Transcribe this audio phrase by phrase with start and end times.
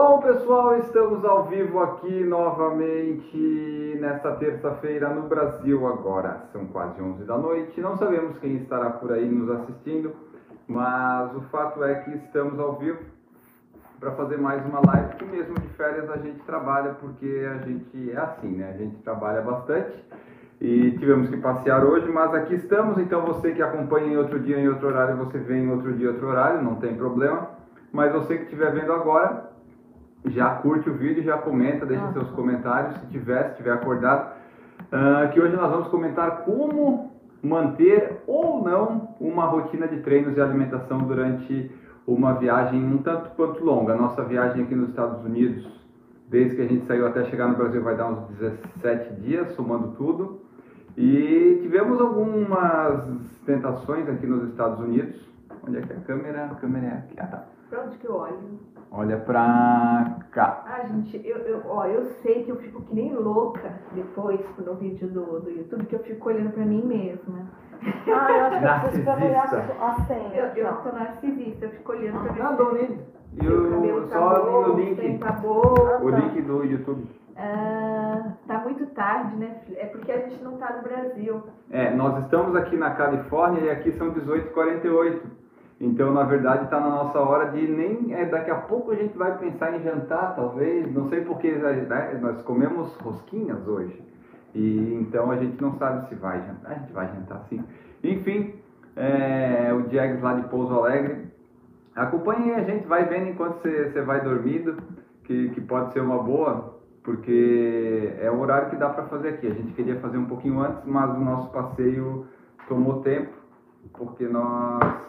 [0.00, 6.44] Bom, pessoal, estamos ao vivo aqui novamente nesta terça-feira no Brasil agora.
[6.52, 7.80] São quase 11 da noite.
[7.80, 10.12] Não sabemos quem estará por aí nos assistindo,
[10.68, 13.00] mas o fato é que estamos ao vivo
[13.98, 18.12] para fazer mais uma live que mesmo de férias a gente trabalha porque a gente
[18.12, 18.70] é assim, né?
[18.70, 20.04] A gente trabalha bastante
[20.60, 22.98] e tivemos que passear hoje, mas aqui estamos.
[22.98, 26.10] Então você que acompanha em outro dia, em outro horário, você vem em outro dia,
[26.10, 27.58] outro horário, não tem problema.
[27.90, 29.57] Mas você que estiver vendo agora,
[30.26, 34.36] já curte o vídeo, já comenta, deixa seus comentários, se tiver, se tiver acordado.
[34.90, 40.40] Ah, que hoje nós vamos comentar como manter ou não uma rotina de treinos e
[40.40, 41.70] alimentação durante
[42.06, 43.94] uma viagem um tanto quanto longa.
[43.94, 45.68] Nossa viagem aqui nos Estados Unidos,
[46.28, 49.88] desde que a gente saiu até chegar no Brasil, vai dar uns 17 dias, somando
[49.96, 50.40] tudo.
[50.96, 53.04] E tivemos algumas
[53.46, 55.14] tentações aqui nos Estados Unidos.
[55.66, 56.44] Onde é que é a câmera?
[56.46, 57.14] A câmera é aqui.
[57.18, 57.44] Ah, tá.
[57.68, 58.58] Pra onde que eu olho?
[58.90, 60.64] Olha pra cá.
[60.66, 64.74] Ah, gente, eu, eu, ó, eu sei que eu fico que nem louca depois no
[64.76, 67.46] vídeo do, do YouTube, que eu fico olhando pra mim mesma.
[67.82, 69.10] Ah, eu acho que eu preciso
[69.80, 70.34] a senha.
[70.34, 73.00] Eu, eu tô narcisista, eu fico olhando pra Ah, ver dou link.
[73.40, 75.18] E o o, tá só bom, no se link.
[75.18, 75.74] tá bom.
[76.02, 77.06] O link do YouTube.
[77.36, 79.60] Ah, tá muito tarde, né?
[79.64, 79.82] filha?
[79.82, 81.42] É porque a gente não tá no Brasil.
[81.70, 85.20] É, nós estamos aqui na Califórnia e aqui são 18h48.
[85.80, 88.12] Então, na verdade, está na nossa hora de nem.
[88.12, 90.92] É, daqui a pouco a gente vai pensar em jantar, talvez.
[90.92, 94.02] Não sei porque né, nós comemos rosquinhas hoje.
[94.54, 96.72] E então a gente não sabe se vai jantar.
[96.72, 97.62] A gente vai jantar sim.
[98.02, 98.54] Enfim,
[98.96, 101.28] é, o Jags lá de Pouso Alegre.
[101.94, 104.76] Acompanhe a gente, vai vendo enquanto você você vai dormindo,
[105.24, 109.46] que, que pode ser uma boa, porque é o horário que dá para fazer aqui.
[109.46, 112.26] A gente queria fazer um pouquinho antes, mas o nosso passeio
[112.68, 113.32] tomou tempo,
[113.92, 115.08] porque nós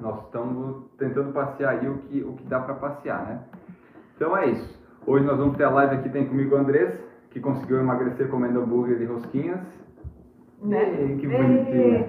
[0.00, 3.40] nós estamos tentando passear aí o que, o que dá para passear, né?
[4.16, 4.80] Então é isso.
[5.06, 6.98] Hoje nós vamos ter a live aqui, tem comigo o Andrés,
[7.30, 9.60] que conseguiu emagrecer comendo hambúrguer e rosquinhas.
[10.62, 10.94] Né?
[11.00, 12.08] Ei, que bonitinha.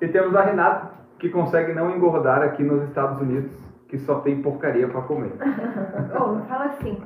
[0.00, 3.50] E temos a Renata, que consegue não engordar aqui nos Estados Unidos,
[3.88, 5.32] que só tem porcaria para comer.
[6.20, 7.00] Oh, não fala assim.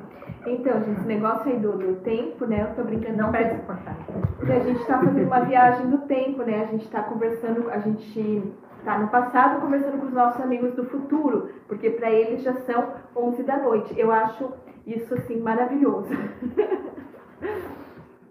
[0.45, 2.61] Então, gente, esse negócio aí do, do tempo, né?
[2.69, 3.17] Eu tô brincando.
[3.17, 3.97] Não pode suportar.
[4.45, 6.61] que a gente tá fazendo uma viagem do tempo, né?
[6.61, 8.53] A gente tá conversando, a gente
[8.85, 12.93] tá no passado conversando com os nossos amigos do futuro, porque para eles já são
[13.15, 13.99] 11 da noite.
[13.99, 14.53] Eu acho
[14.85, 16.09] isso assim maravilhoso.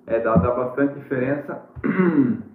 [0.06, 1.62] É, dá, dá bastante diferença.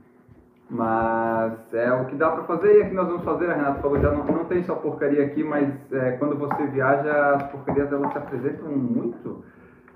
[0.69, 3.99] Mas é o que dá para fazer e aqui nós vamos fazer, a Renata falou,
[3.99, 8.11] já não, não tem só porcaria aqui, mas é, quando você viaja, as porcarias elas
[8.11, 9.43] se apresentam muito.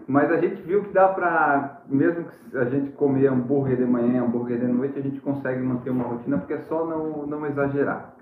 [0.07, 4.23] Mas a gente viu que dá para, mesmo que a gente comer hambúrguer de manhã,
[4.23, 8.13] hambúrguer de noite, a gente consegue manter uma rotina, porque é só não, não exagerar.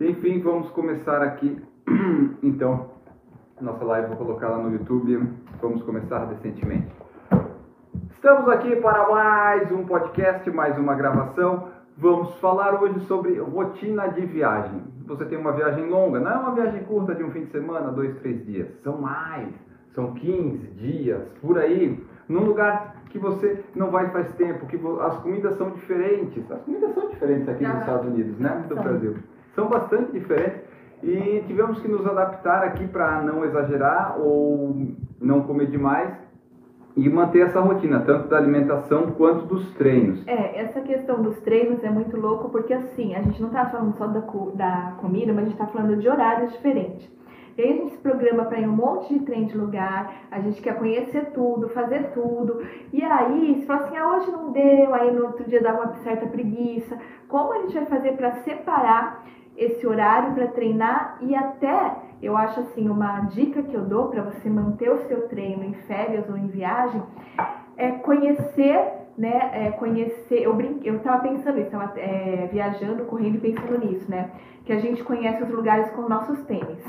[0.00, 1.62] Enfim, vamos começar aqui.
[2.42, 2.90] Então,
[3.60, 5.28] nossa live vou colocar lá no YouTube.
[5.60, 6.94] Vamos começar decentemente.
[8.10, 11.68] Estamos aqui para mais um podcast, mais uma gravação.
[11.96, 14.82] Vamos falar hoje sobre rotina de viagem.
[15.06, 17.90] Você tem uma viagem longa, não é uma viagem curta de um fim de semana,
[17.90, 18.68] dois, três dias.
[18.82, 19.54] São mais,
[19.96, 21.98] são 15 dias, por aí.
[22.28, 26.48] Num lugar que você não vai faz tempo, que as comidas são diferentes.
[26.50, 27.80] As comidas são diferentes aqui nos Aham.
[27.80, 28.64] Estados Unidos, né?
[28.68, 28.84] Do São.
[28.84, 29.16] Brasil.
[29.54, 30.60] São bastante diferentes.
[31.02, 34.76] E tivemos que nos adaptar aqui para não exagerar ou
[35.20, 36.12] não comer demais
[36.96, 40.26] e manter essa rotina, tanto da alimentação quanto dos treinos.
[40.26, 43.96] É, essa questão dos treinos é muito louco, porque assim, a gente não tá falando
[43.96, 44.20] só da,
[44.54, 47.16] da comida, mas a gente tá falando de horários diferentes.
[47.56, 50.40] E aí a gente se programa para ir um monte de trem de lugar, a
[50.40, 52.62] gente quer conhecer tudo, fazer tudo.
[52.92, 55.94] E aí, se fala assim, ah, hoje não deu, aí no outro dia dá uma
[56.02, 56.98] certa preguiça.
[57.28, 59.24] Como a gente vai fazer para separar
[59.56, 64.22] esse horário para treinar e até eu acho assim uma dica que eu dou para
[64.22, 67.02] você manter o seu treino em férias ou em viagem
[67.76, 69.50] é conhecer, né?
[69.52, 70.42] É conhecer.
[70.42, 70.80] Eu brin...
[70.84, 74.30] eu tava pensando isso, tava é, viajando, correndo e pensando nisso, né?
[74.64, 76.84] Que a gente conhece os lugares com nossos tênis.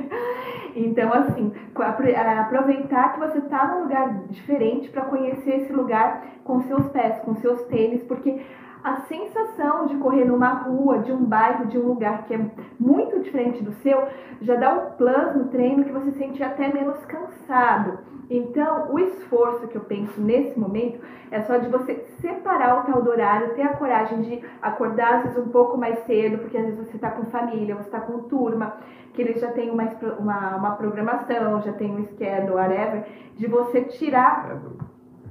[0.74, 6.62] então, assim, apro- aproveitar que você tá num lugar diferente para conhecer esse lugar com
[6.62, 8.40] seus pés, com seus tênis, porque
[8.82, 13.20] a sensação de correr numa rua, de um bairro, de um lugar que é muito
[13.20, 14.08] diferente do seu,
[14.40, 17.98] já dá um plus no treino que você sente até menos cansado.
[18.30, 21.00] Então, o esforço que eu penso nesse momento
[21.30, 25.22] é só de você separar o tal do horário, ter a coragem de acordar às
[25.24, 28.20] vezes um pouco mais cedo, porque às vezes você está com família, você está com
[28.28, 28.76] turma,
[29.12, 29.84] que eles já têm uma,
[30.18, 33.04] uma, uma programação, já tem um schedule, whatever,
[33.36, 34.60] de você tirar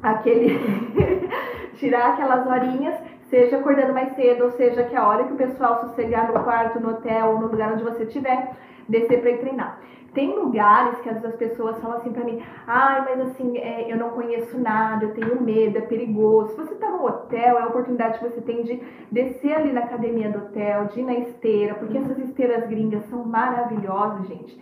[0.04, 0.60] aquele
[1.76, 2.96] tirar aquelas horinhas
[3.30, 6.80] seja acordando mais cedo, ou seja, que a hora que o pessoal sossegar no quarto,
[6.80, 8.52] no hotel, no lugar onde você estiver,
[8.88, 9.80] descer para ir treinar.
[10.14, 13.92] Tem lugares que às vezes as pessoas falam assim para mim, ai, mas assim, é,
[13.92, 16.50] eu não conheço nada, eu tenho medo, é perigoso.
[16.50, 18.82] Se você tá no hotel, é a oportunidade que você tem de
[19.12, 23.24] descer ali na academia do hotel, de ir na esteira, porque essas esteiras gringas são
[23.24, 24.60] maravilhosas, gente.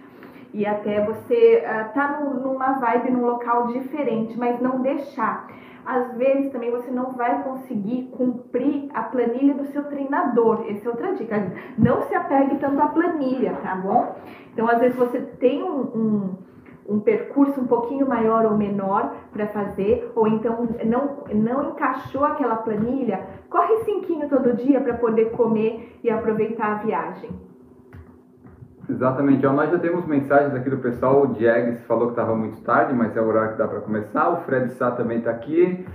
[0.53, 5.47] E até você uh, tá no, numa vibe, num local diferente, mas não deixar
[5.87, 10.65] às vezes também você não vai conseguir cumprir a planilha do seu treinador.
[10.67, 11.53] Essa é outra dica.
[11.77, 14.15] Não se apegue tanto à planilha, tá bom?
[14.51, 16.37] Então, às vezes você tem um, um,
[16.89, 22.57] um percurso um pouquinho maior ou menor para fazer, ou então não, não encaixou aquela
[22.57, 27.46] planilha, corre cinquinho todo dia para poder comer e aproveitar a viagem.
[28.89, 29.45] Exatamente.
[29.45, 31.23] Ó, nós já temos mensagens aqui do pessoal.
[31.23, 34.29] O Diegues falou que estava muito tarde, mas é o horário que dá para começar.
[34.29, 35.85] O Fred Sá também está aqui.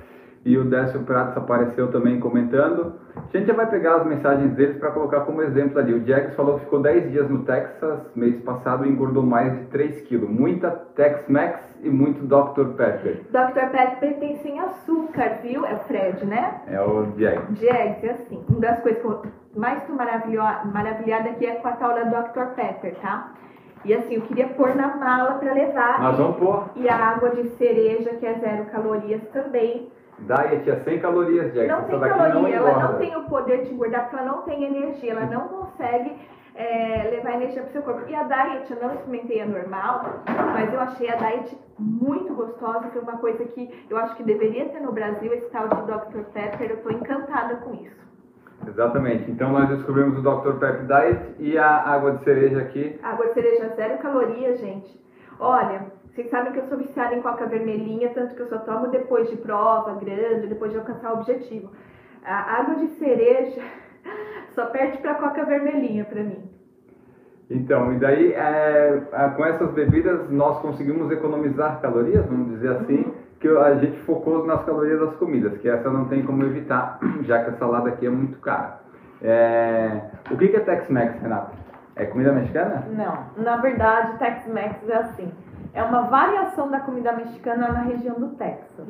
[0.45, 2.95] E o Décio Pratos apareceu também comentando.
[3.15, 5.95] A gente já vai pegar as mensagens deles para colocar como exemplo ali.
[5.95, 9.67] O Diegues falou que ficou 10 dias no Texas mês passado e engordou mais de
[9.67, 10.29] 3 quilos.
[10.29, 12.75] Muita Tex-Mex e muito Dr.
[12.77, 13.21] Pepper.
[13.31, 13.71] Dr.
[13.71, 15.65] Pepper tem sem açúcar, viu?
[15.65, 16.61] É o Fred, né?
[16.67, 17.61] É o Diegues.
[17.61, 18.45] Diegues, é assim.
[18.49, 19.23] Uma das coisas que eu
[19.55, 22.55] mais estou maravilhada aqui é com a tal da Dr.
[22.55, 23.33] Pepper, tá?
[23.85, 26.01] E assim, eu queria pôr na mala para levar.
[26.01, 26.71] Nós vamos pôr.
[26.77, 29.91] E a água de cereja, que é zero calorias também.
[30.21, 31.67] Diet é 100 calorias, Jack.
[31.67, 34.63] Não tem caloria, não ela não tem o poder de engordar porque ela não tem
[34.63, 36.17] energia, ela não consegue
[36.55, 38.09] é, levar energia para o seu corpo.
[38.09, 40.23] E a diet, eu não experimentei a normal,
[40.53, 44.67] mas eu achei a diet muito gostosa, foi uma coisa que eu acho que deveria
[44.67, 46.23] ter no Brasil, esse tal de Dr.
[46.33, 48.12] Pepper, eu estou encantada com isso.
[48.67, 49.31] Exatamente.
[49.31, 50.59] Então nós descobrimos o Dr.
[50.59, 52.99] Pepper Diet e a água de cereja aqui.
[53.03, 55.03] Água de cereja zero calorias, gente.
[55.39, 58.89] Olha, vocês sabem que eu sou viciada em coca vermelhinha, tanto que eu só tomo
[58.89, 61.71] depois de prova grande, depois de alcançar o objetivo.
[62.25, 63.63] A água de cereja
[64.55, 66.51] só perde para coca vermelhinha para mim.
[67.51, 69.03] Então, e daí é,
[69.37, 73.12] com essas bebidas nós conseguimos economizar calorias, vamos dizer assim.
[73.43, 77.45] Que a gente focou nas calorias das comidas, que essa não tem como evitar, já
[77.45, 78.81] que a salada aqui é muito cara.
[79.21, 80.01] É,
[80.31, 81.53] o que é Tex-Mex, Renato?
[81.95, 82.87] É comida mexicana?
[82.91, 85.31] Não, na verdade Tex-Mex é assim
[85.75, 88.89] é uma variação da comida mexicana na região do Texas.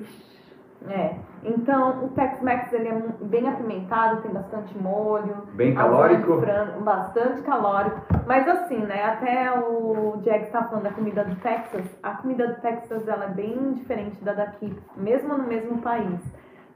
[0.88, 1.17] É.
[1.44, 5.34] Então, o Tex-Mex ele é bem apimentado, tem bastante molho.
[5.55, 6.40] Bem calórico?
[6.40, 8.00] Frango, bastante calórico.
[8.26, 9.05] Mas assim, né?
[9.05, 11.84] Até o Jack está falando da comida do Texas.
[12.02, 16.20] A comida do Texas ela é bem diferente da daqui, mesmo no mesmo país.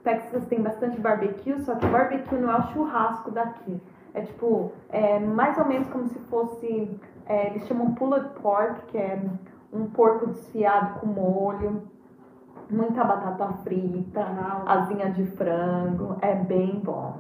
[0.02, 3.80] Texas tem bastante barbecue, só que o barbecue não é o churrasco daqui.
[4.14, 7.00] É tipo, é mais ou menos como se fosse.
[7.26, 9.20] É, eles chamam pulled pork, que é
[9.72, 11.82] um porco desfiado com molho,
[12.70, 14.26] muita batata frita,
[14.66, 17.16] asinha de frango, é bem bom.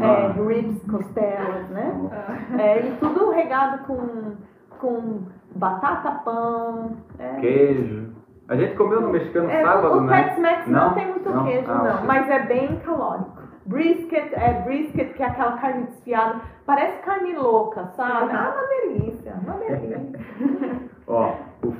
[0.00, 2.10] É, ribs, costelas, né?
[2.12, 2.60] Ah.
[2.60, 4.36] É, e tudo regado com,
[4.78, 5.22] com
[5.54, 6.96] batata, pão.
[7.18, 7.34] É.
[7.40, 8.10] Queijo.
[8.48, 10.24] A gente comeu no mexicano é, sábado, o né?
[10.24, 11.44] Tex-Mex não, não, tem muito não?
[11.44, 13.40] queijo, ah, não, mas é bem calórico.
[13.66, 16.40] Brisket é brisket, que é aquela carne desfiada.
[16.66, 18.32] Parece carne louca, sabe?
[18.32, 20.00] Ah, uma delícia, uma delícia.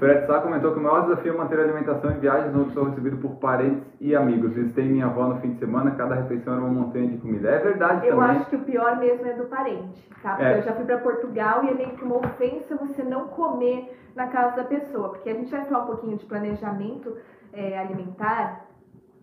[0.01, 2.85] Fred Sá comentou que o maior desafio é manter a alimentação em viagens onde sou
[2.85, 4.55] recebido por parentes e amigos.
[4.55, 7.51] Visitei minha avó no fim de semana, cada refeição era uma montanha de comida.
[7.51, 8.31] É verdade eu também.
[8.31, 10.37] Eu acho que o pior mesmo é do parente, tá?
[10.37, 10.59] Porque é.
[10.59, 14.29] eu já fui para Portugal e é meio que uma ofensa você não comer na
[14.29, 15.11] casa da pessoa.
[15.11, 17.19] Porque a gente vai falar um pouquinho de planejamento
[17.53, 18.65] é, alimentar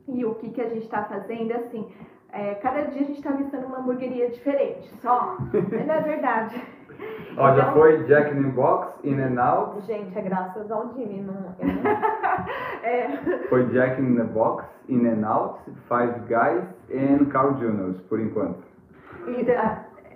[0.08, 1.92] e o que, que a gente está fazendo, assim,
[2.32, 5.38] é, cada dia a gente está listando uma hamburgueria diferente, só.
[5.52, 6.77] Não é verdade.
[7.38, 9.86] Ó, já foi Jack in the Box, In and Out.
[9.86, 11.22] Gente, é graças ao Jimmy.
[11.22, 11.56] Não, não...
[12.84, 13.48] é.
[13.48, 18.64] Foi Jack in the Box, In and Out, Five Guys e Carl Jr., por enquanto.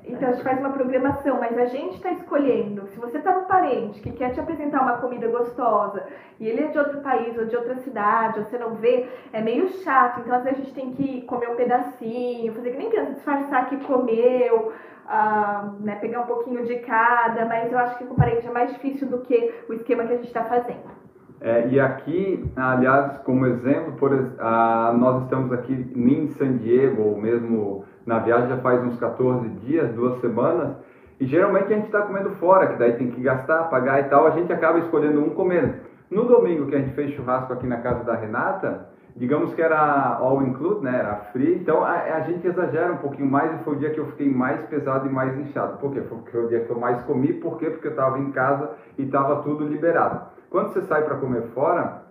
[0.04, 2.88] Então a gente faz uma programação, mas a gente está escolhendo.
[2.88, 6.04] Se você está um parente que quer te apresentar uma comida gostosa
[6.40, 9.68] e ele é de outro país ou de outra cidade, você não vê, é meio
[9.84, 10.22] chato.
[10.22, 13.70] Então às vezes a gente tem que comer um pedacinho, fazer que nem criança, disfarçar
[13.70, 14.74] que comeu,
[15.06, 18.72] uh, né, pegar um pouquinho de cada, mas eu acho que com parente é mais
[18.74, 21.02] difícil do que o esquema que a gente está fazendo.
[21.44, 27.18] É, e aqui, aliás, como exemplo, por, ah, nós estamos aqui em San Diego, ou
[27.18, 30.76] mesmo na viagem já faz uns 14 dias, duas semanas,
[31.20, 34.26] e geralmente a gente está comendo fora, que daí tem que gastar, pagar e tal,
[34.26, 35.76] a gente acaba escolhendo um comendo.
[36.10, 40.18] No domingo que a gente fez churrasco aqui na casa da Renata, digamos que era
[40.18, 41.00] all include, né?
[41.00, 44.00] Era free, então a, a gente exagera um pouquinho mais e foi o dia que
[44.00, 45.78] eu fiquei mais pesado e mais inchado.
[45.78, 46.02] Por quê?
[46.02, 47.70] Foi o dia que eu mais comi, por quê?
[47.70, 50.22] Porque eu estava em casa e estava tudo liberado.
[50.50, 52.02] Quando você sai para comer fora,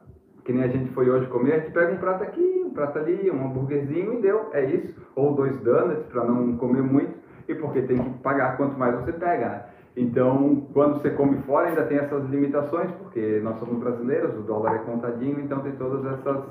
[0.45, 2.99] que nem a gente foi hoje comer, a gente pega um prato aqui, um prato
[2.99, 5.01] ali, um hambúrguerzinho e deu, é isso.
[5.17, 7.15] Ou dois donuts para não comer muito
[7.49, 9.63] e porque tem que pagar quanto mais você pega, né?
[9.97, 14.77] Então, quando você come fora, ainda tem essas limitações, porque nós somos brasileiros, o dólar
[14.77, 16.45] é contadinho, então tem todas essas,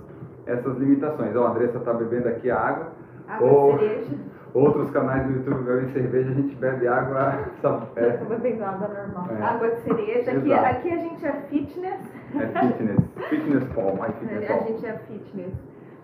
[0.45, 1.33] essas limitações.
[1.37, 2.87] Ó, a Andressa está bebendo aqui a água.
[3.27, 4.15] Água Ou- cereja.
[4.51, 7.37] Outros canais do YouTube bebem cerveja, a gente bebe água.
[7.95, 9.27] Eu É, tô bebendo água normal.
[9.29, 9.43] É.
[9.43, 10.31] Água de cereja.
[10.31, 12.01] Aqui, aqui a gente é fitness.
[12.35, 12.99] é fitness.
[13.29, 14.67] Fitness Paul, my fitness A Paul.
[14.67, 15.53] gente é fitness.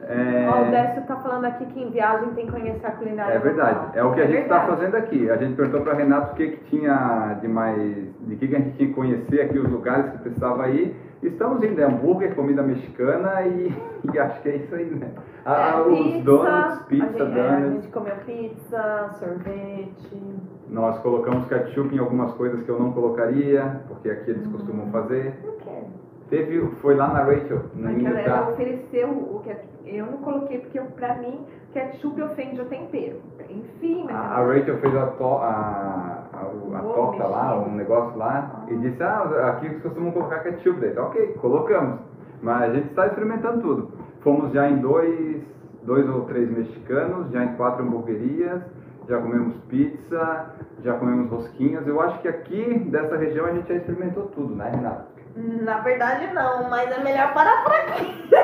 [0.08, 0.48] É...
[0.50, 3.80] O Décio tá falando aqui que em viagem tem que conhecer a culinária É verdade,
[3.80, 3.92] local.
[3.96, 5.30] é o que a É gente está fazendo aqui.
[5.32, 7.80] A gente perguntou para Renato o que, que tinha de mais,
[8.28, 10.96] de que, que a gente tinha que conhecer aqui, os lugares que precisava ir.
[11.24, 13.74] Estamos indo, é hambúrguer, comida mexicana e,
[14.14, 15.10] e acho que é isso aí, né?
[15.44, 17.74] Ah, É, os pizza, donuts, pizza, a gente, é, a donuts.
[17.74, 20.22] gente comeu pizza, sorvete.
[20.70, 24.38] Nós colocamos ketchup em algumas coisas que eu não colocaria, porque aqui Uhum.
[24.38, 25.34] eles costumam fazer.
[25.44, 26.06] Não quero.
[26.30, 29.75] Teve, foi lá na Rachel, na Aquela, ela ofereceu o ketchup.
[29.86, 33.22] Eu não coloquei porque eu- pra mim ketchup ofende o tempero.
[33.50, 37.76] Enfim, mas A, a Rachel fez a, to, a, a, o- a torta lá, um
[37.76, 40.80] negócio lá, e disse, ah, aqui eles costumam colocar ketchup.
[40.80, 42.00] Daí, tá, ok, colocamos.
[42.42, 43.92] Mas a gente está experimentando tudo.
[44.22, 45.42] Fomos já em dois,
[45.84, 48.62] dois ou três mexicanos, já em quatro hamburguerias,
[49.08, 50.46] já comemos pizza,
[50.84, 51.86] já comemos rosquinhas.
[51.88, 55.14] Eu acho que aqui, dessa região, a gente já experimentou tudo, né, Renato?
[55.36, 58.26] Na verdade não, mas é melhor parar por aqui.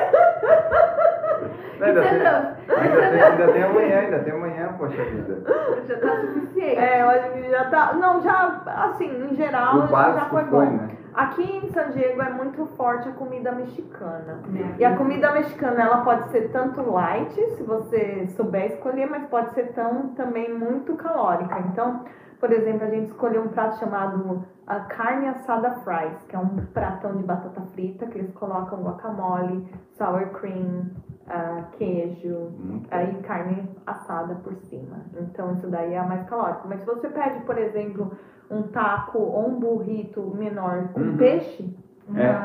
[1.82, 5.42] Ainda tem, ainda, tem, ainda tem amanhã, ainda tem amanhã, poxa vida.
[5.86, 6.76] já tá suficiente.
[6.78, 7.92] É, eu acho que já tá.
[7.94, 10.60] Não, já, assim, em geral, O já foi, bom.
[10.60, 10.88] né?
[11.14, 14.38] Aqui em San Diego é muito forte a comida mexicana.
[14.48, 14.74] Né?
[14.78, 19.52] E a comida mexicana, ela pode ser tanto light, se você souber escolher, mas pode
[19.52, 21.58] ser tão, também muito calórica.
[21.70, 22.04] Então,
[22.42, 26.56] por exemplo, a gente escolheu um prato chamado a carne assada fries, que é um
[26.74, 29.64] pratão de batata frita que eles colocam guacamole,
[29.96, 30.86] sour cream,
[31.28, 34.96] ah, queijo, Muito aí carne assada por cima.
[35.16, 36.66] Então isso daí é mais calórico.
[36.68, 38.10] Mas se você pede, por exemplo,
[38.50, 41.16] um taco ou um burrito menor com Uhum.
[41.16, 41.72] peixe,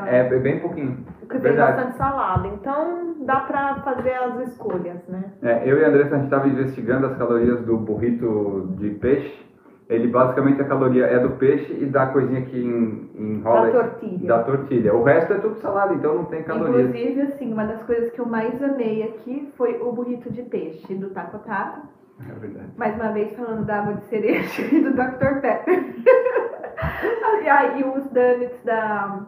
[0.06, 1.04] É, é bem pouquinho.
[1.22, 1.76] que tem Verdade.
[1.76, 2.46] bastante salada.
[2.46, 5.32] Então dá pra fazer as escolhas, né?
[5.42, 9.47] É, eu e a Andressa, a gente estava investigando as calorias do burrito de peixe.
[9.88, 14.28] Ele basicamente a caloria é do peixe e da coisinha que en- enrola Da tortilha.
[14.28, 14.94] da tortilha.
[14.94, 16.88] O resto é tudo salada, então não tem calorias.
[16.90, 20.94] Inclusive, assim, uma das coisas que eu mais amei aqui foi o burrito de peixe
[20.94, 21.88] do Taco Taco.
[22.28, 22.68] É verdade.
[22.76, 25.40] Mais uma vez falando da água de cereja e do Dr.
[25.40, 25.94] Pepper.
[27.44, 29.22] e aí os donuts da...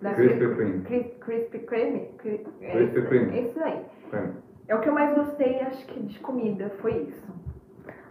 [0.00, 0.80] da Krispy Kreme.
[0.82, 2.08] Cris- Krispy Kreme.
[2.18, 3.36] Cri- é isso- Kreme.
[3.36, 3.80] É isso aí.
[4.10, 4.20] Foi.
[4.68, 7.33] É o que eu mais gostei, acho que de comida, foi isso.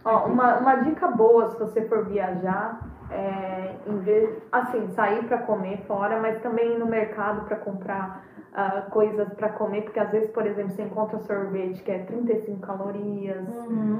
[0.04, 2.80] Ó, uma, uma dica boa se você for viajar
[3.10, 8.24] é em vez, assim, sair pra comer fora, mas também ir no mercado pra comprar
[8.54, 12.60] ah, coisas pra comer, porque às vezes, por exemplo, você encontra sorvete que é 35
[12.60, 13.46] calorias,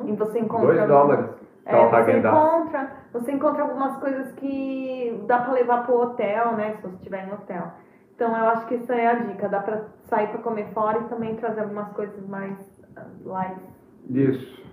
[0.04, 1.30] e você encontra 2 dólares.
[1.66, 6.75] É, você encontra, você encontra algumas coisas que dá pra levar pro hotel, né?
[6.75, 7.73] Se você estiver em hotel.
[8.14, 9.49] Então eu acho que isso é a dica.
[9.49, 12.54] Dá pra sair pra comer fora e também trazer algumas coisas mais
[12.96, 13.61] ah, light.
[14.11, 14.63] Isso.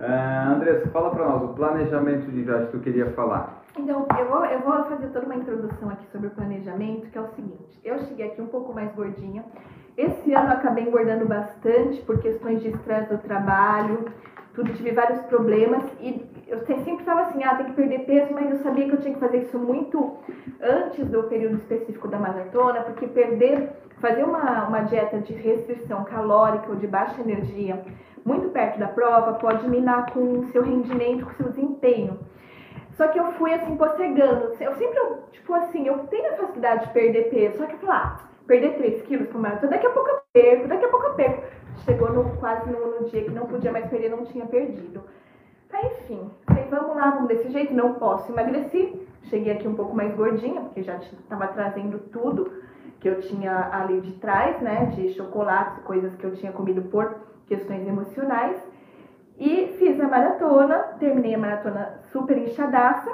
[0.00, 3.62] Ah, Andressa, fala pra nós o planejamento de viagem que tu queria falar.
[3.76, 7.20] Então, eu vou, eu vou fazer toda uma introdução aqui sobre o planejamento, que é
[7.20, 7.80] o seguinte.
[7.84, 9.44] Eu cheguei aqui um pouco mais gordinha.
[9.96, 14.04] Esse ano eu acabei engordando bastante por questões de estresse do trabalho,
[14.54, 18.50] tudo, tive vários problemas e eu sempre estava assim, ah, tem que perder peso, mas
[18.50, 20.16] eu sabia que eu tinha que fazer isso muito
[20.60, 26.70] antes do período específico da maratona, porque perder, fazer uma, uma dieta de restrição calórica
[26.70, 27.84] ou de baixa energia
[28.28, 32.18] muito perto da prova pode minar com o seu rendimento, com o seu desempenho.
[32.92, 34.52] Só que eu fui assim, postergando.
[34.60, 35.00] Eu sempre,
[35.32, 37.56] tipo assim, eu tenho a facilidade de perder peso.
[37.56, 40.68] Só que eu falei, ah, perder 3 quilos por maratona, daqui a pouco eu perco,
[40.68, 41.42] daqui a pouco eu perco.
[41.84, 45.02] Chegou no, quase no, no dia que não podia mais perder, não tinha perdido.
[45.72, 48.94] Aí, enfim, falei, vamos lá, vamos desse jeito, não posso emagrecer.
[49.24, 52.50] Cheguei aqui um pouco mais gordinha, porque já estava trazendo tudo
[53.00, 57.28] que eu tinha ali de trás, né, de chocolates, coisas que eu tinha comido por
[57.48, 58.56] questões emocionais.
[59.38, 63.10] E fiz a maratona, terminei a maratona super inchadaça.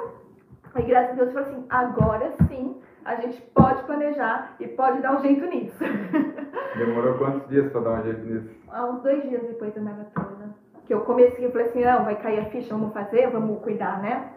[0.73, 2.75] Aí, graças a Deus, eu falei assim, agora sim
[3.05, 5.77] a gente pode planejar e pode dar um jeito nisso.
[6.77, 8.49] Demorou quantos dias para dar um jeito nisso?
[8.71, 10.55] Há uns dois dias depois da maratona.
[10.85, 14.01] Que eu comecei, eu falei assim, não, vai cair a ficha, vamos fazer, vamos cuidar,
[14.01, 14.31] né?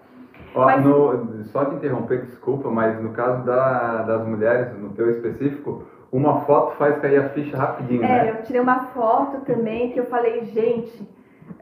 [0.55, 5.11] Ó, Mas- no- só te interromper, desculpa, mas no caso da- das mulheres, no teu
[5.11, 8.31] específico, uma foto faz cair a ficha rapidinho, É, né?
[8.31, 11.09] eu tirei uma foto também que eu falei, gente,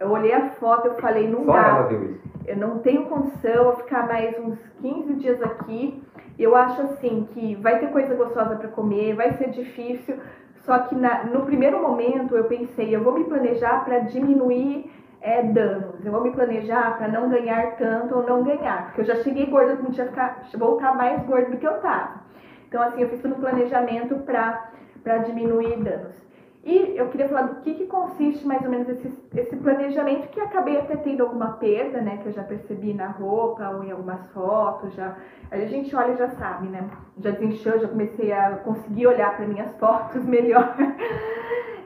[0.00, 1.68] eu olhei a foto, eu falei, não Só dá.
[1.68, 2.20] ela viu isso.
[2.46, 6.00] Eu não tenho condição de ficar mais uns 15 dias aqui.
[6.38, 10.16] Eu acho assim que vai ter coisa gostosa para comer, vai ser difícil.
[10.58, 15.42] Só que na- no primeiro momento eu pensei, eu vou me planejar para diminuir é,
[15.42, 16.04] danos.
[16.04, 18.84] Eu vou me planejar para não ganhar tanto ou não ganhar.
[18.86, 22.20] Porque eu já cheguei gorda, não tinha ficar, voltar mais gorda do que eu tava.
[22.68, 26.26] Então assim, eu fiz todo um planejamento para diminuir danos.
[26.66, 30.40] E eu queria falar do que, que consiste mais ou menos esse, esse planejamento, que
[30.40, 32.16] acabei até tendo alguma perda, né?
[32.16, 34.92] Que eu já percebi na roupa ou em algumas fotos.
[34.94, 35.16] Já,
[35.48, 36.84] a gente olha e já sabe, né?
[37.20, 40.74] Já desinchou, já comecei a conseguir olhar para minhas fotos melhor.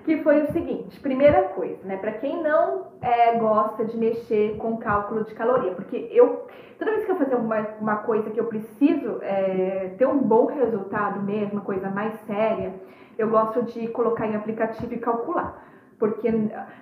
[0.04, 1.97] Que foi o seguinte, primeira coisa, né?
[1.97, 6.47] Para quem não é, gosta de mexer com cálculo de caloria, porque eu
[6.78, 10.47] toda vez que eu fazer uma, uma coisa que eu preciso é, ter um bom
[10.47, 12.75] resultado mesmo, uma coisa mais séria,
[13.19, 15.62] eu gosto de colocar em aplicativo e calcular.
[16.00, 16.33] Porque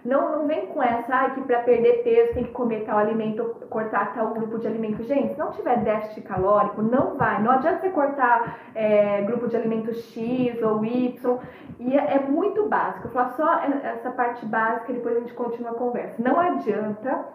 [0.04, 3.44] não, não vem com essa, ah, que para perder peso tem que comer tal alimento,
[3.68, 5.02] cortar tal grupo de alimento.
[5.02, 7.42] Gente, se não tiver déficit calórico, não vai.
[7.42, 11.38] Não adianta você cortar é, grupo de alimento X ou Y.
[11.80, 13.08] E é, é muito básico.
[13.08, 16.22] Eu falar só essa parte básica e depois a gente continua a conversa.
[16.22, 17.26] Não adianta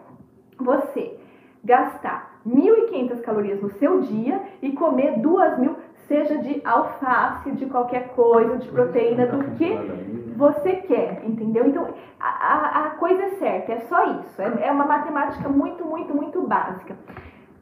[0.58, 1.18] você
[1.62, 5.74] gastar 1.500 calorias no seu dia e comer 2.000,
[6.06, 9.72] seja de alface, de qualquer coisa, de proteína, do que
[10.36, 11.66] você quer, entendeu?
[11.66, 14.42] Então, a, a, coisa é certa, é só isso.
[14.42, 16.96] É, é uma matemática muito, muito, muito básica.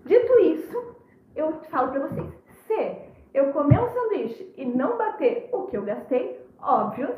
[0.04, 0.96] Dito isso,
[1.36, 2.32] eu falo para vocês:
[2.66, 2.96] se
[3.34, 7.14] eu comer um sanduíche e não bater o que eu gastei, óbvio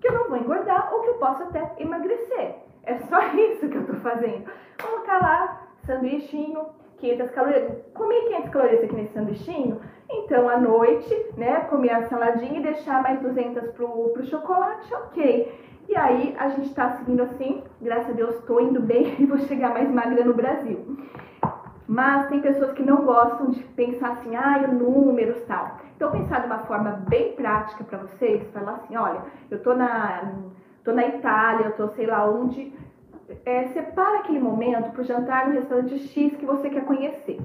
[0.00, 2.56] que eu não vou engordar ou que eu posso até emagrecer.
[2.82, 4.44] É só isso que eu tô fazendo.
[4.80, 6.66] Colocar lá, sanduichinho,
[7.04, 7.72] 500 calorias.
[7.92, 9.80] Comi 500 calorias aqui nesse sanduichinho,
[10.10, 15.52] então à noite, né, comer a saladinha e deixar mais 200 pro, pro chocolate, ok.
[15.86, 19.38] E aí a gente tá seguindo assim, graças a Deus tô indo bem e vou
[19.38, 20.96] chegar mais magra no Brasil.
[21.86, 25.76] Mas tem pessoas que não gostam de pensar assim, ah, números tal.
[25.96, 30.32] Então pensar de uma forma bem prática para vocês, falar assim, olha, eu tô na,
[30.82, 32.72] tô na Itália, eu tô sei lá onde,
[33.44, 37.40] é, separa aquele momento para o jantar no restaurante X que você quer conhecer.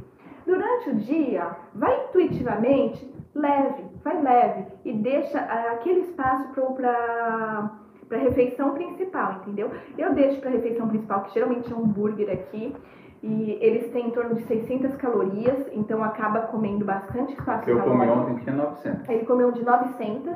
[0.46, 8.18] Durante o dia, vai intuitivamente, leve, vai leve e deixa ah, aquele espaço para para
[8.18, 9.70] a refeição principal, entendeu?
[9.96, 12.76] Eu deixo para a refeição principal, que geralmente é um hambúrguer aqui,
[13.22, 18.08] e eles têm em torno de 600 calorias, então acaba comendo bastante espaço Eu comi
[18.08, 19.10] ontem tinha 900.
[19.10, 20.36] Ele comeu um de 900.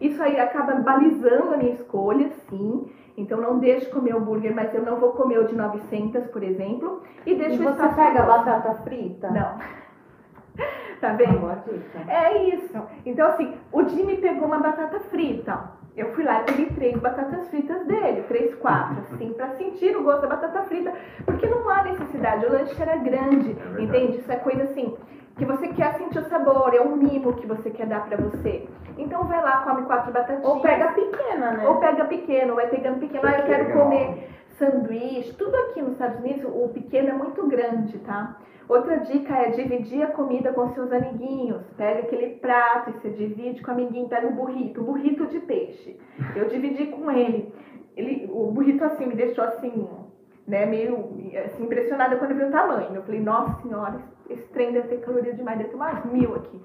[0.00, 2.86] Isso aí acaba balizando a minha escolha, sim.
[3.16, 6.42] Então não deixo comer o hambúrguer, mas eu não vou comer o de 900, por
[6.42, 7.02] exemplo.
[7.24, 9.30] E E deixo o você espaço pega para- batata frita?
[9.30, 9.58] Não.
[11.00, 11.50] tá vendo?
[12.08, 12.82] É isso.
[13.04, 15.74] Então, assim, o Jimmy pegou uma batata frita.
[15.96, 20.02] Eu fui lá e peguei três batatas fritas dele, três, quatro, assim, pra sentir o
[20.02, 20.92] gosto da batata frita.
[21.24, 23.82] Porque não há necessidade, o lanche era grande, verdade.
[23.82, 24.18] entende?
[24.18, 24.94] Isso é coisa assim,
[25.36, 28.66] que você quer sentir o sabor, é um mimo que você quer dar pra você.
[28.96, 30.44] Então vai lá, come quatro batatinhas.
[30.44, 31.68] Ou pega pequena, né?
[31.68, 33.22] Ou pega pequeno, vai pegando pequeno.
[33.26, 35.34] Ah, eu quero comer sanduíche.
[35.34, 38.38] Tudo aqui nos Estados Unidos, o pequeno é muito grande, tá?
[38.68, 41.62] Outra dica é dividir a comida com seus amiguinhos.
[41.76, 44.08] Pega aquele prato e você divide com o amiguinho.
[44.08, 46.00] Pega o burrito, o burrito de peixe.
[46.34, 47.52] Eu dividi com ele.
[47.96, 49.86] ele o burrito assim me deixou assim,
[50.46, 52.94] né, meio assim, impressionada quando eu vi o tamanho.
[52.94, 56.60] Eu falei, nossa senhora, esse trem deve ter caloria demais, deve ter umas mil aqui.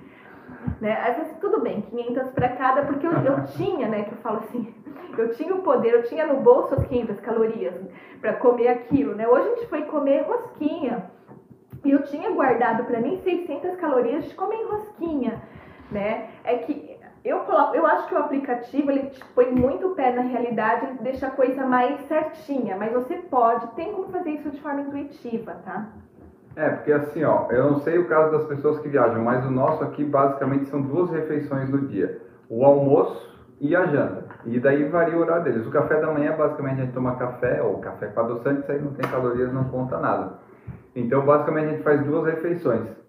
[0.79, 0.93] Né?
[1.01, 4.11] Aí eu falei assim, tudo bem, 500 para cada, porque eu, eu tinha, né, que
[4.11, 4.73] eu falo assim,
[5.17, 7.73] eu tinha o poder, eu tinha no bolso as 500 calorias
[8.19, 9.27] para comer aquilo, né?
[9.27, 11.11] Hoje a gente foi comer rosquinha
[11.83, 15.41] e eu tinha guardado para mim 600 calorias de comer rosquinha,
[15.91, 16.29] né?
[16.43, 16.90] É que
[17.23, 20.85] eu coloco, eu acho que o aplicativo ele te põe muito o pé na realidade,
[20.87, 24.81] ele deixa a coisa mais certinha, mas você pode, tem como fazer isso de forma
[24.81, 25.87] intuitiva, tá?
[26.55, 29.51] É, porque assim, ó, eu não sei o caso das pessoas que viajam, mas o
[29.51, 33.31] nosso aqui basicamente são duas refeições no dia: o almoço
[33.61, 34.25] e a janta.
[34.43, 35.65] E daí varia o horário deles.
[35.65, 38.81] O café da manhã, basicamente, a gente toma café, ou café com adoçante, isso aí
[38.81, 40.33] não tem calorias, não conta nada.
[40.95, 43.00] Então, basicamente, a gente faz duas refeições.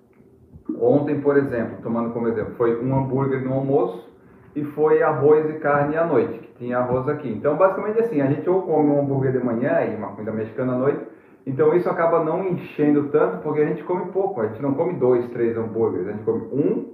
[0.81, 4.11] Ontem, por exemplo, tomando como exemplo, foi um hambúrguer no almoço
[4.55, 7.29] e foi arroz e carne à noite, que tinha arroz aqui.
[7.29, 10.75] Então, basicamente assim, a gente ou come um hambúrguer de manhã e uma comida mexicana
[10.75, 11.01] à noite,
[11.46, 14.94] então isso acaba não enchendo tanto, porque a gente come pouco, a gente não come
[14.94, 16.92] dois, três hambúrgueres, a gente come um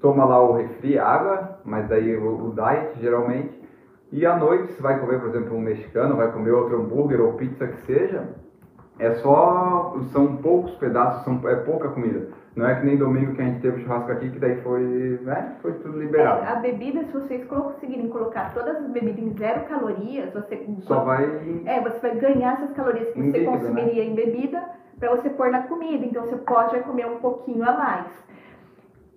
[0.00, 3.60] toma lá o refri, água, mas daí o, o diet geralmente.
[4.10, 7.34] E à noite, se vai comer, por exemplo, um mexicano, vai comer outro hambúrguer ou
[7.34, 8.28] pizza que seja,
[8.98, 9.96] é só.
[10.12, 12.28] são poucos pedaços, são, é pouca comida.
[12.56, 15.56] Não é que nem domingo que a gente teve churrasco aqui, que daí foi, né,
[15.62, 16.44] foi tudo liberado.
[16.44, 21.04] É, a bebida, se vocês conseguirem colocar todas as bebidas em zero calorias, você Só
[21.04, 21.24] vai.
[21.64, 24.62] É, você vai ganhar essas calorias que Em você bebida, consumiria em bebida
[24.98, 26.04] para você pôr na comida.
[26.04, 28.06] Então você pode comer um pouquinho a mais.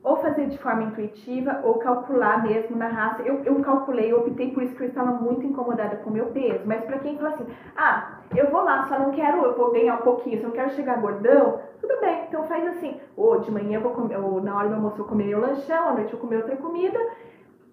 [0.03, 3.23] Ou fazer de forma intuitiva, ou calcular mesmo na raça.
[3.23, 6.27] Eu, eu calculei, eu optei por isso que eu estava muito incomodada com o meu
[6.27, 6.61] peso.
[6.65, 9.95] Mas para quem fala assim, ah, eu vou lá, só não quero, eu vou ganhar
[9.95, 12.99] um pouquinho, só não quero chegar gordão, tudo bem, então faz assim.
[13.15, 15.89] Ou de manhã eu vou comer, ou na hora do almoço eu comer meu lanchão,
[15.89, 16.99] à noite eu comer outra comida,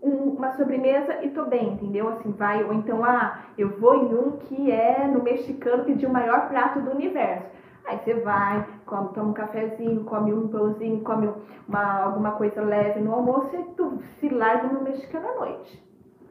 [0.02, 2.08] um- uma sobremesa e tô bem, entendeu?
[2.08, 6.12] Assim, vai, ou então, ah, eu vou em um que é no mexicano pedir o
[6.12, 7.46] maior prato do universo.
[7.84, 11.30] Aí você vai, come, toma um cafezinho, come um pãozinho, come
[11.66, 15.82] uma, alguma coisa leve no almoço e tu se larga no mexicano à noite.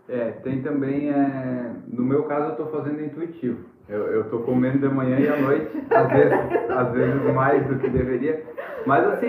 [0.07, 3.59] É, tem também, é, no meu caso eu tô fazendo intuitivo.
[3.89, 7.79] Eu, eu tô comendo de manhã e à noite, às vezes, às vezes mais do
[7.79, 8.45] que deveria.
[8.85, 9.27] Mas assim,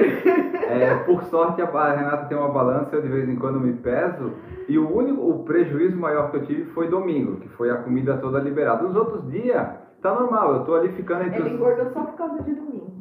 [0.69, 4.35] é, por sorte a Renata tem uma balança, eu de vez em quando me peso.
[4.69, 8.19] E o único, o prejuízo maior que eu tive foi domingo, que foi a comida
[8.19, 8.83] toda liberada.
[8.83, 9.67] Nos outros dias,
[10.03, 11.53] tá normal, eu tô ali ficando entre Ela os...
[11.55, 12.93] engordou só por causa de domingo.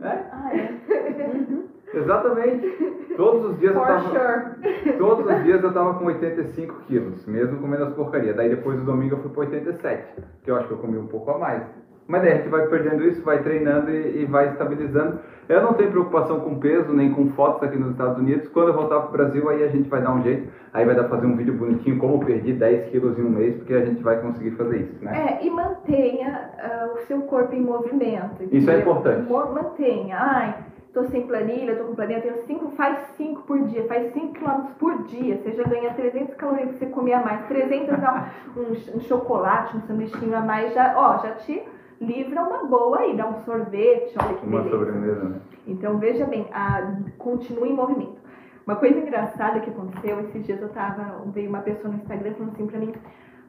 [0.00, 1.63] É, Ah, é?
[1.98, 2.94] Exatamente.
[3.16, 4.08] Todos os dias eu For tava...
[4.08, 4.92] sure.
[4.98, 8.36] Todos os dias eu tava com 85 quilos, mesmo comendo as porcarias.
[8.36, 11.06] Daí depois do domingo eu fui para 87, que eu acho que eu comi um
[11.06, 11.62] pouco a mais.
[12.06, 15.20] Mas daí a gente vai perdendo isso, vai treinando e, e vai estabilizando.
[15.48, 18.48] Eu não tenho preocupação com peso, nem com fotos aqui nos Estados Unidos.
[18.48, 20.48] Quando eu voltar pro Brasil, aí a gente vai dar um jeito.
[20.72, 23.30] Aí vai dar pra fazer um vídeo bonitinho, como eu perdi 10 quilos em um
[23.30, 25.38] mês, porque a gente vai conseguir fazer isso, né?
[25.40, 28.42] É, e mantenha ah, o seu corpo em movimento.
[28.50, 29.30] Isso é importante.
[29.30, 30.16] Mantenha.
[30.18, 30.54] Ai,
[30.94, 34.74] tô sem planilha, tô com planilha, tenho cinco, faz 5 por dia, faz 5 quilômetros
[34.78, 35.36] por dia.
[35.38, 37.46] Você já ganha 300 calorias que você comer a mais.
[37.46, 41.60] 300 dá um, um, um chocolate, um sanduichinho a mais, já, ó, já te
[42.00, 44.78] livra uma boa aí, dá um sorvete, olha que Uma beleza.
[44.78, 45.40] sobremesa, né?
[45.66, 48.22] Então veja bem, a, continue em movimento.
[48.66, 52.52] Uma coisa engraçada que aconteceu, esses dias eu tava, veio uma pessoa no Instagram falando
[52.52, 52.92] assim pra mim,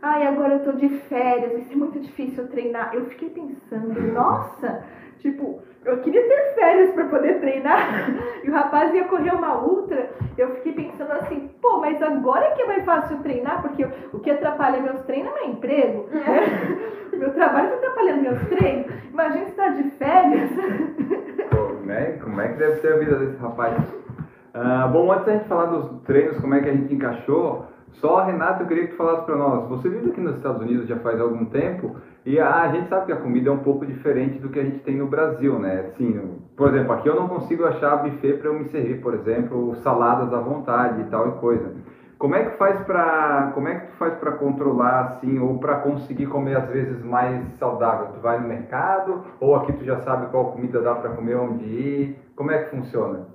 [0.05, 2.93] ai, agora eu tô de férias, vai ser muito difícil eu treinar.
[2.93, 4.83] Eu fiquei pensando, nossa,
[5.17, 8.09] tipo, eu queria ter férias pra poder treinar.
[8.45, 12.61] E o rapaz ia correr uma ultra, eu fiquei pensando assim, pô, mas agora que
[12.61, 16.07] é mais fácil treinar, porque o que atrapalha meus treinos é meu emprego.
[16.13, 17.17] né?
[17.17, 18.85] Meu trabalho tá atrapalhando meus treinos.
[19.11, 20.51] Imagina se tá de férias.
[21.49, 22.19] Pô, né?
[22.23, 23.75] Como é que deve ser a vida desse rapaz?
[24.53, 27.65] Ah, bom, antes da gente falar dos treinos, como é que a gente encaixou,
[27.99, 29.67] só, Renato, eu queria que tu falasse para nós.
[29.69, 33.07] Você vive aqui nos Estados Unidos já faz algum tempo e a, a gente sabe
[33.07, 35.81] que a comida é um pouco diferente do que a gente tem no Brasil, né?
[35.81, 39.75] Assim, por exemplo, aqui eu não consigo achar buffet para eu me servir, por exemplo,
[39.75, 41.73] saladas à vontade e tal e coisa.
[42.17, 45.75] Como é que faz para, como é que tu faz para controlar assim ou para
[45.75, 48.07] conseguir comer às vezes mais saudável?
[48.13, 51.65] Tu vai no mercado ou aqui tu já sabe qual comida dá para comer, onde
[51.65, 52.19] ir?
[52.35, 53.27] Como é que funciona?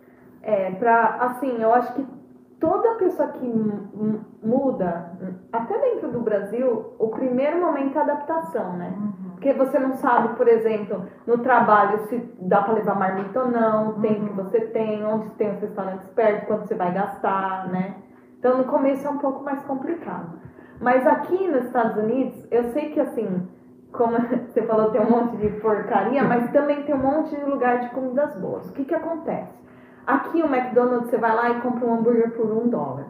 [0.42, 2.19] É, pra, assim, eu acho que
[2.60, 5.12] toda pessoa que mu- mu- muda,
[5.52, 8.94] até dentro do Brasil, o primeiro momento é a adaptação, né?
[9.32, 13.90] Porque você não sabe, por exemplo, no trabalho se dá para levar marmita ou não,
[13.90, 17.94] o tempo que você tem, onde tem os restaurantes perto, quanto você vai gastar, né?
[18.38, 20.38] Então no começo é um pouco mais complicado.
[20.80, 23.48] Mas aqui nos Estados Unidos, eu sei que assim,
[23.92, 24.16] como
[24.48, 27.88] você falou, tem um monte de porcaria, mas também tem um monte de lugar de
[27.90, 28.68] comidas boas.
[28.70, 29.58] O que que acontece?
[30.06, 33.06] Aqui o McDonald's você vai lá e compra um hambúrguer por um dólar.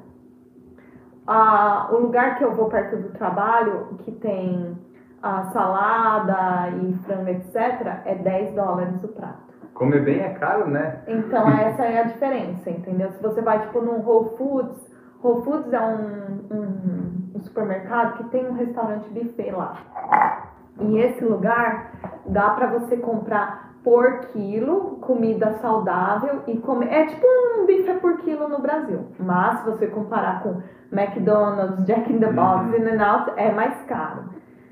[1.26, 4.76] Ah, o lugar que eu vou perto do trabalho, que tem
[5.22, 9.50] a salada e frango, etc., é 10 dólares o prato.
[9.74, 11.02] Comer bem é caro, né?
[11.06, 13.10] Então essa é a diferença, entendeu?
[13.12, 14.90] Se você vai tipo num Whole Foods,
[15.22, 19.76] Whole Foods é um, um, um supermercado que tem um restaurante buffet lá.
[20.80, 21.92] E esse lugar
[22.26, 26.92] dá pra você comprar por quilo comida saudável e comer.
[26.92, 27.26] É tipo
[27.58, 29.06] um bife por quilo no Brasil.
[29.18, 30.60] Mas se você comparar com
[30.92, 32.76] McDonald's, Jack in the Box, Uhum.
[32.76, 34.24] In and Out, é mais caro.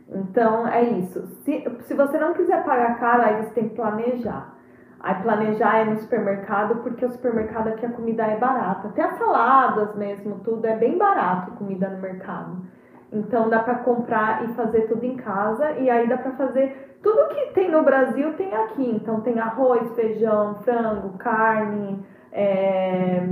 [0.09, 1.27] Então é isso.
[1.45, 4.55] Se, se você não quiser pagar caro, aí você tem que planejar.
[5.01, 8.89] Aí planejar é no supermercado, porque o supermercado aqui a comida é barata.
[8.89, 12.63] Até as saladas mesmo, tudo é bem barato comida no mercado.
[13.13, 17.29] Então dá pra comprar e fazer tudo em casa e aí dá pra fazer tudo
[17.29, 18.91] que tem no Brasil tem aqui.
[18.97, 23.27] Então tem arroz, feijão, frango, carne, é,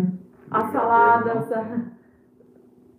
[0.50, 1.50] as saladas.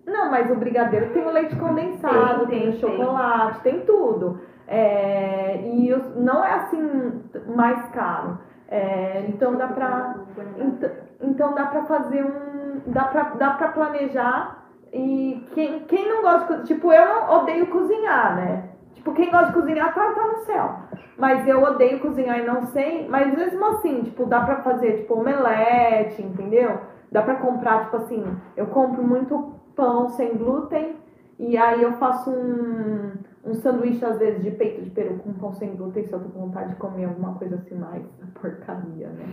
[0.06, 4.40] Não, mas o brigadeiro tem o leite condensado, Tem, tem, tem, o chocolate, tem tudo.
[4.68, 7.22] É, e os- não é assim
[7.56, 8.38] mais caro.
[8.70, 10.16] É, então dá pra.
[10.58, 10.90] Então,
[11.22, 14.67] então dá pra fazer um, dá pra, dá pra planejar.
[14.94, 18.70] E quem, quem não gosta de Tipo, eu não odeio cozinhar, né?
[18.94, 20.76] Tipo, quem gosta de cozinhar tá, tá no céu.
[21.18, 23.08] Mas eu odeio cozinhar e não sei.
[23.08, 26.80] Mas mesmo assim, tipo, dá pra fazer, tipo, omelete, entendeu?
[27.12, 28.24] Dá pra comprar, tipo assim,
[28.56, 30.96] eu compro muito pão sem glúten.
[31.40, 33.12] E aí eu faço um,
[33.46, 36.30] um sanduíche, às vezes, de peito de peru com pão sem glúten, se eu tô
[36.30, 38.04] com vontade de comer alguma coisa assim mais
[38.42, 39.26] porcaria, né?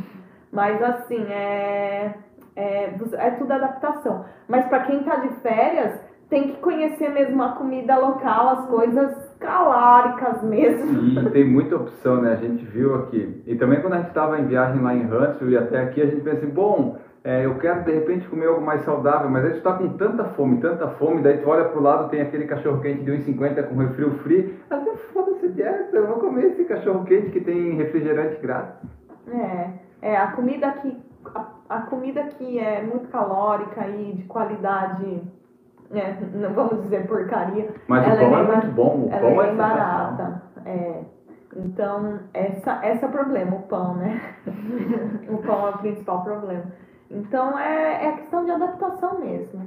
[0.53, 2.15] Mas assim, é,
[2.57, 4.25] é, é tudo adaptação.
[4.49, 9.15] Mas para quem tá de férias, tem que conhecer mesmo a comida local, as coisas
[9.39, 11.21] calóricas mesmo.
[11.21, 12.33] E tem muita opção, né?
[12.33, 13.43] A gente viu aqui.
[13.47, 16.07] E também quando a gente estava em viagem lá em Huntsville e até aqui, a
[16.07, 19.53] gente pensa assim, bom, é, eu quero de repente comer algo mais saudável, mas aí
[19.55, 22.81] tu tá com tanta fome, tanta fome, daí tu olha pro lado, tem aquele cachorro
[22.81, 24.59] quente de 1,50 com refri free.
[24.69, 28.91] Até foda-se dieta, eu vou comer esse cachorro quente que tem refrigerante grátis.
[29.29, 29.71] É,
[30.03, 30.97] é a comida aqui,
[31.35, 35.23] a, a comida aqui é muito calórica e de qualidade
[35.93, 37.69] é, não vamos dizer porcaria.
[37.89, 40.43] Mas ela o pão é, muito bom, o ela pão é é bem barata.
[40.67, 41.01] É.
[41.57, 44.21] Então, essa, esse é o problema, o pão, né?
[45.29, 46.65] o pão é o principal problema.
[47.11, 49.63] Então, é, é questão de adaptação mesmo.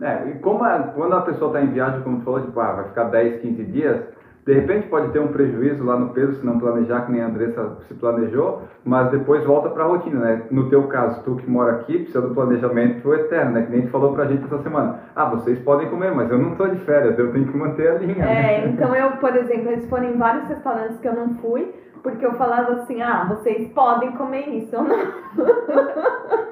[0.00, 2.72] É, e como a, quando a pessoa está em viagem, como tu falou, tipo, ah,
[2.72, 4.04] vai ficar 10, 15 dias,
[4.44, 7.26] de repente pode ter um prejuízo lá no peso se não planejar, que nem a
[7.26, 10.42] Andressa se planejou, mas depois volta para a rotina, né?
[10.50, 13.62] No teu caso, tu que mora aqui, precisa do planejamento eterno, né?
[13.62, 14.98] Que nem tu falou pra gente essa semana.
[15.14, 17.98] Ah, vocês podem comer, mas eu não tô de férias, eu tenho que manter a
[17.98, 18.24] linha.
[18.24, 22.26] É, então eu, por exemplo, eles foram em vários restaurantes que eu não fui, porque
[22.26, 24.98] eu falava assim, ah, vocês podem comer isso, eu não.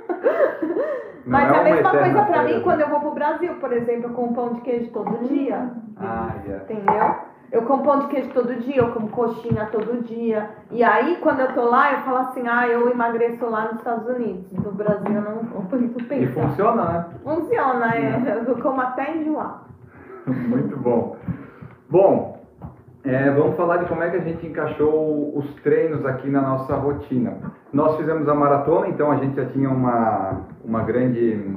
[1.27, 4.11] Não Mas é a mesma coisa pra mim quando eu vou pro Brasil, por exemplo,
[4.11, 5.71] eu como pão de queijo todo dia.
[5.99, 6.65] Ah, yeah.
[6.65, 7.30] Entendeu?
[7.53, 10.51] Eu como pão de queijo todo dia, eu como coxinha todo dia.
[10.71, 14.07] E aí, quando eu tô lá, eu falo assim, ah, eu emagreço lá nos Estados
[14.07, 14.53] Unidos.
[14.53, 16.33] No Brasil, eu não vou E pensar.
[16.33, 17.07] funciona, né?
[17.25, 18.45] Funciona, é.
[18.47, 19.65] Eu como até enjoar.
[20.27, 21.17] Muito bom.
[21.89, 22.41] Bom,
[23.05, 26.77] é, vamos falar de como é que a gente encaixou os treinos aqui na nossa
[26.77, 27.37] rotina.
[27.73, 31.57] Nós fizemos a maratona, então a gente já tinha uma, uma grande,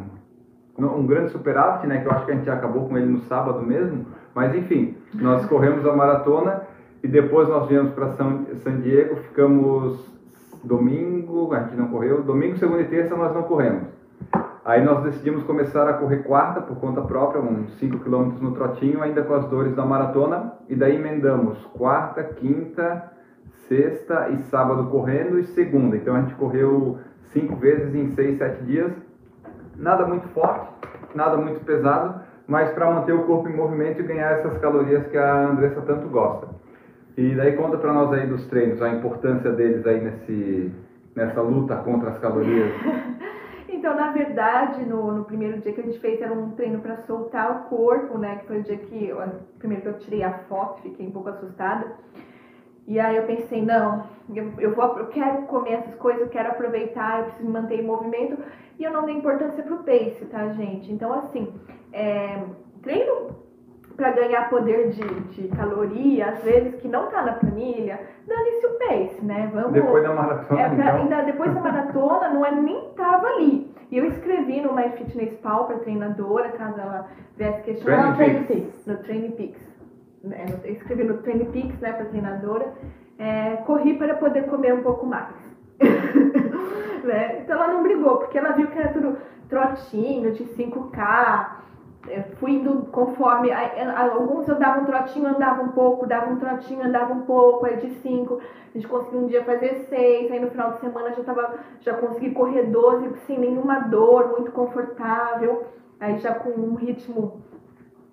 [0.80, 2.00] um grande superávit, né?
[2.00, 4.08] Que eu acho que a gente acabou com ele no sábado mesmo.
[4.34, 6.63] Mas enfim, nós corremos a maratona
[7.04, 10.12] e depois nós viemos para São San Diego, ficamos
[10.63, 13.84] domingo, a gente não correu, domingo, segunda e terça nós não corremos.
[14.65, 19.04] Aí nós decidimos começar a correr quarta por conta própria, uns 5 km no trotinho,
[19.04, 23.12] ainda com as dores da maratona, e daí emendamos quarta, quinta,
[23.67, 25.97] sexta e sábado correndo e segunda.
[25.97, 26.97] Então a gente correu
[27.34, 28.93] cinco vezes em seis, sete dias.
[29.76, 30.69] Nada muito forte,
[31.13, 35.18] nada muito pesado, mas para manter o corpo em movimento e ganhar essas calorias que
[35.18, 36.48] a Andressa tanto gosta.
[37.16, 40.72] E daí conta para nós aí dos treinos, a importância deles aí nesse,
[41.16, 42.72] nessa luta contra as calorias.
[43.84, 46.96] Então, na verdade, no, no primeiro dia que a gente fez era um treino para
[47.06, 48.38] soltar o corpo, né?
[48.38, 49.12] Que foi o dia que,
[49.58, 51.92] primeiro que eu tirei a foto, fiquei um pouco assustada.
[52.86, 56.50] E aí eu pensei, não, eu, eu, vou, eu quero comer essas coisas, eu quero
[56.50, 58.38] aproveitar, eu preciso manter em movimento.
[58.78, 60.91] E eu não dei importância pro pace, tá, gente?
[60.91, 61.48] Então, assim,
[61.93, 62.39] é,
[62.82, 63.28] treino
[63.96, 68.72] para ganhar poder de, de caloria, às vezes que não tá na planilha, dane-se o
[68.80, 69.50] pace, né?
[69.54, 70.96] Vamos, Depois da maratona, é, pra- então.
[70.98, 73.72] ainda depois da maratona, não é nem tava ali.
[73.91, 77.06] E eu escrevi no My Fitness Pal para treinadora, caso ela
[77.38, 78.08] viesse questionar.
[78.88, 79.73] No Training Peaks.
[80.32, 82.74] É, eu escrevi no Training Peaks, né, para treinadora.
[83.18, 85.28] É, corri para poder comer um pouco mais.
[87.04, 87.42] Né?
[87.42, 89.18] Então ela não brigou, porque ela viu que era tudo
[89.50, 91.58] trotinho de 5K.
[92.08, 93.52] Eu fui indo conforme.
[93.52, 97.66] a- Alguns eu dava um trotinho, andava um pouco, dava um trotinho, andava um pouco,
[97.66, 98.40] aí de 5.
[98.74, 101.50] A gente conseguiu um dia fazer 6, aí no final de semana já, tava,
[101.82, 105.62] já consegui correr 12 sem nenhuma dor, muito confortável.
[106.00, 107.42] Aí já com um ritmo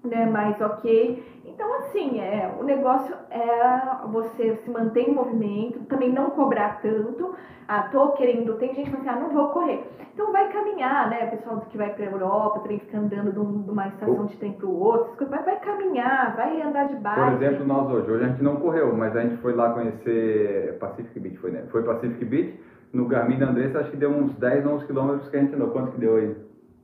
[0.05, 1.23] né, mais ok.
[1.63, 7.35] Então, assim, é, o negócio é você se manter em movimento, também não cobrar tanto.
[7.69, 9.85] Ah, tô querendo, tem gente que fala assim, ah, não vou correr.
[10.15, 11.27] Então vai caminhar, né?
[11.27, 14.53] O pessoal que vai pra Europa, trem fica andando de, um- uma estação de trem
[14.55, 17.21] pro outro, vai, vai caminhar, vai andar de bike.
[17.21, 18.11] Por exemplo, nós hoje.
[18.11, 21.65] Hoje a gente não correu, mas a gente foi lá conhecer Pacific Beach, foi, né?
[21.71, 22.59] Foi Pacific Beach.
[22.91, 25.69] No Garmin da Andressa, acho que deu uns 10, 11 quilômetros que a gente andou.
[25.69, 26.35] Quanto que deu aí?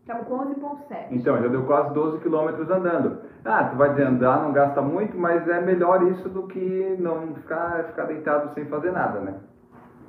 [0.07, 1.09] Estamos com 11,7.
[1.11, 3.23] Então, já deu quase 12 quilômetros andando.
[3.45, 7.35] Ah, tu vai dizer, andar não gasta muito, mas é melhor isso do que não
[7.35, 9.35] ficar, ficar deitado sem fazer nada, né?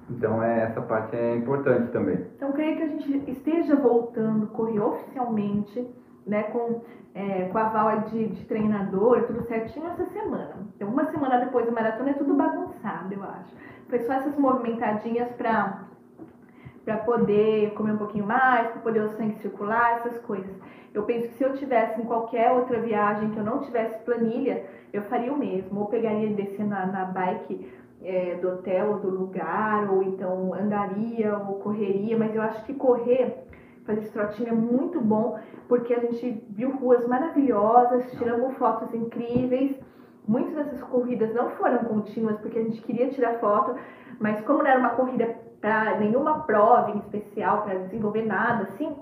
[0.07, 2.27] Então, é, essa parte é importante também.
[2.35, 5.89] Então, creio que a gente esteja voltando correr oficialmente,
[6.27, 6.83] né, com,
[7.15, 10.57] é, com a aval de, de treinador, tudo certinho essa semana.
[10.75, 13.51] Então, uma semana depois da maratona é tudo bagunçado, eu acho.
[13.89, 15.87] Foi só essas movimentadinhas para
[16.87, 20.55] para poder comer um pouquinho mais, para poder o sangue circular, essas coisas.
[20.93, 24.63] Eu penso que se eu tivesse em qualquer outra viagem que eu não tivesse planilha,
[24.93, 25.81] eu faria o mesmo.
[25.81, 27.69] Ou pegaria e descer na, na bike
[28.01, 33.35] é, do hotel, do lugar, ou então andaria ou correria, mas eu acho que correr,
[33.85, 39.77] fazer esse trotinho é muito bom, porque a gente viu ruas maravilhosas, tiramos fotos incríveis.
[40.25, 43.75] Muitas dessas corridas não foram contínuas, porque a gente queria tirar foto,
[44.21, 48.95] mas como não era uma corrida para nenhuma prova em especial, para desenvolver nada, assim,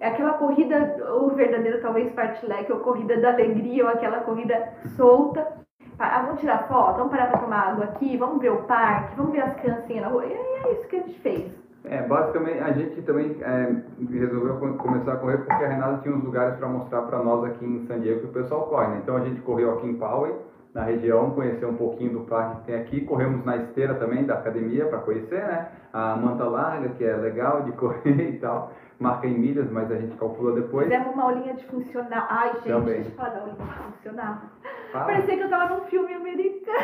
[0.00, 5.64] é aquela corrida, ou verdadeiro talvez fartlek, ou corrida da alegria, ou aquela corrida solta.
[5.98, 9.32] Ah, vamos tirar foto, vamos parar para tomar água aqui, vamos ver o parque, vamos
[9.32, 10.26] ver as criancinhas na rua.
[10.26, 11.64] E é isso que a gente fez.
[11.84, 13.76] É, basicamente a gente também é,
[14.10, 17.64] resolveu começar a correr porque a Renata tinha uns lugares para mostrar para nós aqui
[17.64, 18.88] em San Diego que o pessoal corre.
[18.88, 19.00] Né?
[19.02, 20.34] Então a gente correu aqui em Poway,
[20.74, 23.00] na região, conhecer um pouquinho do parque que tem aqui.
[23.02, 25.68] Corremos na esteira também da academia para conhecer, né?
[25.92, 28.72] A manta larga, que é legal de correr e tal.
[28.98, 30.86] Marca em milhas, mas a gente calcula depois.
[30.86, 32.26] Fizemos uma aulinha de funcional.
[32.28, 32.94] Ai, gente, Também.
[32.94, 34.36] deixa eu falar da aulinha de funcional.
[34.92, 35.04] Fala.
[35.06, 36.78] Parecia que eu tava num filme americano.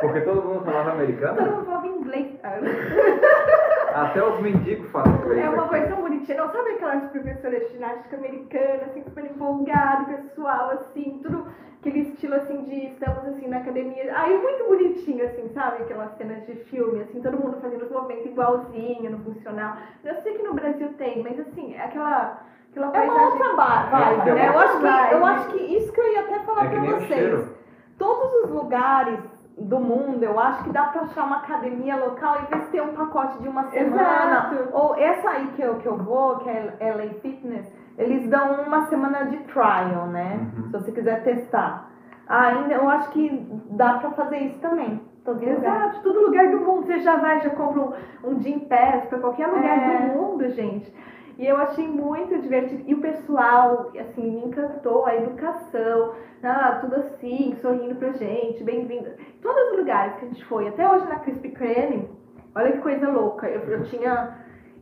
[0.00, 2.36] Porque todo mundo falava Todo americano, mundo falava inglês.
[4.02, 5.44] até os mendigos falam inglês.
[5.44, 5.68] É uma aqui.
[5.70, 6.38] coisa tão bonitinha.
[6.38, 11.46] Não sabe aquelas professoras de ginástica americana, assim, super empolgado, pessoal, assim, tudo
[11.80, 14.12] aquele estilo assim de estamos assim na academia.
[14.18, 15.82] Aí muito bonitinho, assim, sabe?
[15.84, 19.76] Aquelas cenas de filme, assim, todo mundo fazendo os movimentos igualzinho no funcional.
[20.04, 22.42] Eu sei que no Brasil tem, mas assim, é aquela.
[22.70, 24.48] Aquela É uma outra vibe, É, né?
[24.48, 27.56] Eu acho, que, eu acho que isso que eu ia até falar É pra vocês.
[27.98, 29.20] Todos os lugares
[29.58, 32.80] do mundo, eu acho que dá pra achar uma academia local e ver se tem
[32.82, 34.50] um pacote de uma semana.
[34.52, 34.68] Exato.
[34.72, 37.66] Ou essa aí que eu, que eu vou, que é LA Fitness,
[37.96, 40.38] eles dão uma semana de trial, né?
[40.56, 40.64] Uhum.
[40.64, 41.90] Se você quiser testar.
[42.28, 45.00] Ainda eu acho que dá pra fazer isso também.
[45.24, 45.56] Todo lugar.
[45.86, 46.86] Exato, todo lugar do mundo.
[46.86, 47.92] Você já vai, já compra um,
[48.30, 50.08] um Gym Pass pra qualquer lugar É.
[50.08, 50.92] do mundo, gente.
[51.38, 52.82] E eu achei muito divertido.
[52.86, 56.14] E o pessoal, assim, me encantou a educação.
[56.42, 59.16] Ah, tudo assim, sorrindo pra gente, bem-vinda.
[59.42, 62.08] Todos os lugares que a gente foi, até hoje na Krispy Kreme,
[62.54, 63.48] olha que coisa louca.
[63.48, 64.38] Eu, eu tinha,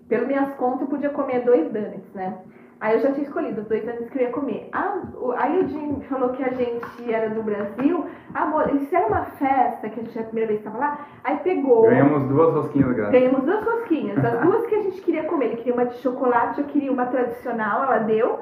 [0.09, 2.39] pelas minhas contas, eu podia comer dois donuts, né?
[2.85, 4.69] Aí eu já tinha escolhido os dois donuts que eu ia comer.
[4.75, 8.05] Ah, o- aí o Jim falou que a gente era do Brasil.
[8.35, 10.99] Ah, amor, eles fizeram uma festa, que a gente a primeira vez estava lá.
[11.25, 11.83] Aí pegou.
[11.89, 13.13] Ganhamos duas rosquinhas grátis.
[13.19, 15.47] Ganhamos duas rosquinhas, as duas que a gente queria comer.
[15.47, 18.41] Ele queria uma de chocolate, eu queria uma tradicional, ela deu.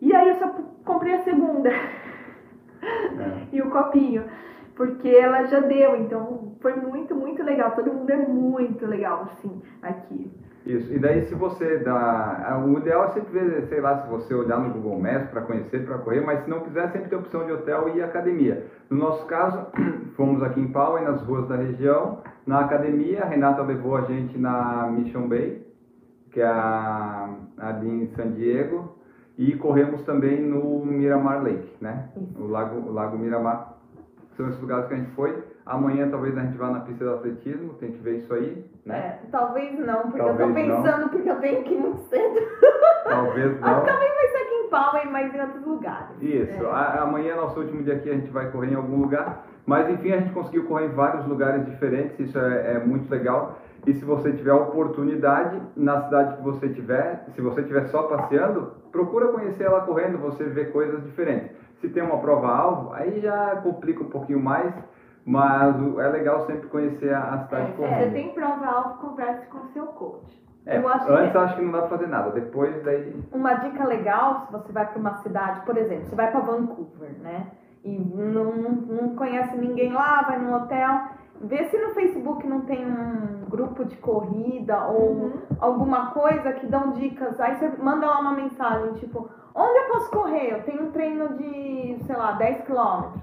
[0.00, 0.50] E aí eu só
[0.86, 1.68] comprei a segunda.
[1.68, 1.76] É.
[3.52, 4.24] e o copinho.
[4.80, 7.72] Porque ela já deu, então foi muito, muito legal.
[7.72, 10.32] Todo mundo é muito legal, assim, aqui.
[10.64, 10.90] Isso.
[10.90, 12.58] E daí se você dá.
[12.64, 15.84] O ideal é sempre ver, sei lá, se você olhar no Google Maps para conhecer,
[15.84, 18.64] para correr, mas se não quiser, sempre tem opção de hotel e academia.
[18.88, 19.66] No nosso caso,
[20.16, 24.38] fomos aqui em Poway, nas ruas da região, na academia, a Renata levou a gente
[24.38, 25.62] na Mission Bay,
[26.32, 28.96] que é a, ali em San Diego,
[29.36, 32.08] e corremos também no Miramar Lake, né?
[32.38, 33.69] O lago, o lago Miramar.
[34.36, 35.42] São esses lugares que a gente foi.
[35.66, 38.96] Amanhã talvez a gente vá na pista de atletismo, tem que ver isso aí, né?
[39.24, 40.82] É, talvez não, porque eu Talvez tô não.
[40.82, 42.40] pensando porque eu tenho que ir muito cedo.
[43.04, 43.84] Talvez Mas não.
[43.84, 46.22] também vai ser aqui em Palma, mas em outros lugares.
[46.22, 49.46] Isso, a- amanhã é nosso último dia aqui, a gente vai correr em algum lugar.
[49.66, 53.58] Mas enfim, a gente conseguiu correr em vários lugares diferentes, isso é, é muito legal.
[53.86, 58.72] E se você tiver oportunidade, na cidade que você tiver, se você estiver só passeando,
[58.92, 61.50] procura conhecer ela correndo, você vê coisas diferentes.
[61.80, 64.72] Se tem uma prova-alvo, aí já complica um pouquinho mais,
[65.24, 67.98] mas é legal sempre conhecer a, a cidade É, se correndo.
[68.04, 70.40] você tem prova-alvo, converse com o seu coach.
[70.66, 73.18] É, eu acho antes que- acho que não dá pra fazer nada, depois daí.
[73.32, 77.12] Uma dica legal, se você vai para uma cidade, por exemplo, você vai para Vancouver,
[77.22, 77.46] né?
[77.82, 81.00] E não, não conhece ninguém lá, vai num hotel,
[81.40, 85.32] vê se no Facebook não tem um grupo de corrida ou Uhum.
[85.58, 87.40] alguma coisa que dão dicas.
[87.40, 90.52] Aí você manda lá uma mensagem, tipo, onde eu posso correr?
[90.52, 93.22] Eu tenho um treino de, sei lá, 10 quilômetros.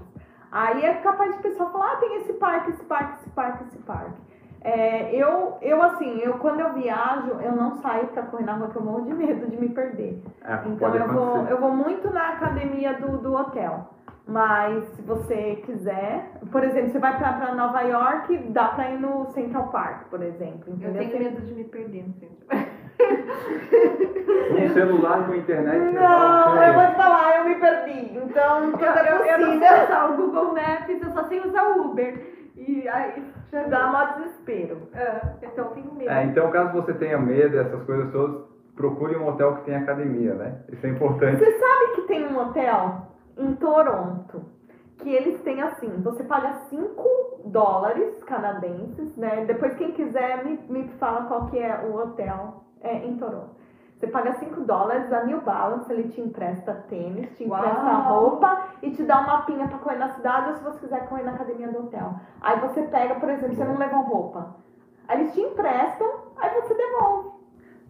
[0.50, 3.78] Aí é capaz de pessoa falar, ah, tem esse parque, esse parque, esse parque, esse
[3.78, 4.28] parque.
[4.62, 8.68] É, eu, eu, assim, eu quando eu viajo, eu não saio pra correr na rua,
[8.68, 10.20] que eu morro de medo de me perder.
[10.44, 13.90] É, Então eu vou, eu vou muito na academia do, do hotel.
[14.26, 18.98] Mas se você quiser, por exemplo, você vai pra, pra Nova York, dá pra ir
[19.00, 20.64] no Central Park, por exemplo.
[20.66, 20.92] Eu Entendeu?
[20.98, 22.46] tenho Você- medo de me perder no centro.
[24.50, 25.78] Um celular com internet.
[25.78, 28.18] você Não, eu vou te falar, eu me perdi.
[28.18, 31.68] Então, Eu, é eu, eu não sei usar o Google Maps, eu só sei usar
[31.68, 32.38] o Uber.
[32.56, 33.22] E aí
[33.52, 34.88] já Dá mó desespero.
[34.94, 36.10] Ah, então eu tenho medo.
[36.10, 38.42] É, então caso você tenha medo dessas coisas todas,
[38.76, 40.60] procure um hotel que tenha academia, né?
[40.70, 41.38] Isso é importante.
[41.38, 44.44] Você sabe que tem um hotel em Toronto
[44.98, 49.44] que eles têm assim, você paga 5 dólares canadenses, né?
[49.46, 53.58] Depois quem quiser me, me fala qual que é o hotel é, em Toronto.
[53.98, 57.58] Você paga 5 dólares, a New Balance ele te empresta tênis, te Uau!
[57.58, 61.08] empresta roupa e te dá um mapinha pra correr na cidade ou se você quiser
[61.08, 62.14] correr na academia do hotel.
[62.40, 64.54] Aí você pega, por exemplo, você não levou roupa.
[65.08, 67.30] Aí eles te emprestam, aí você devolve.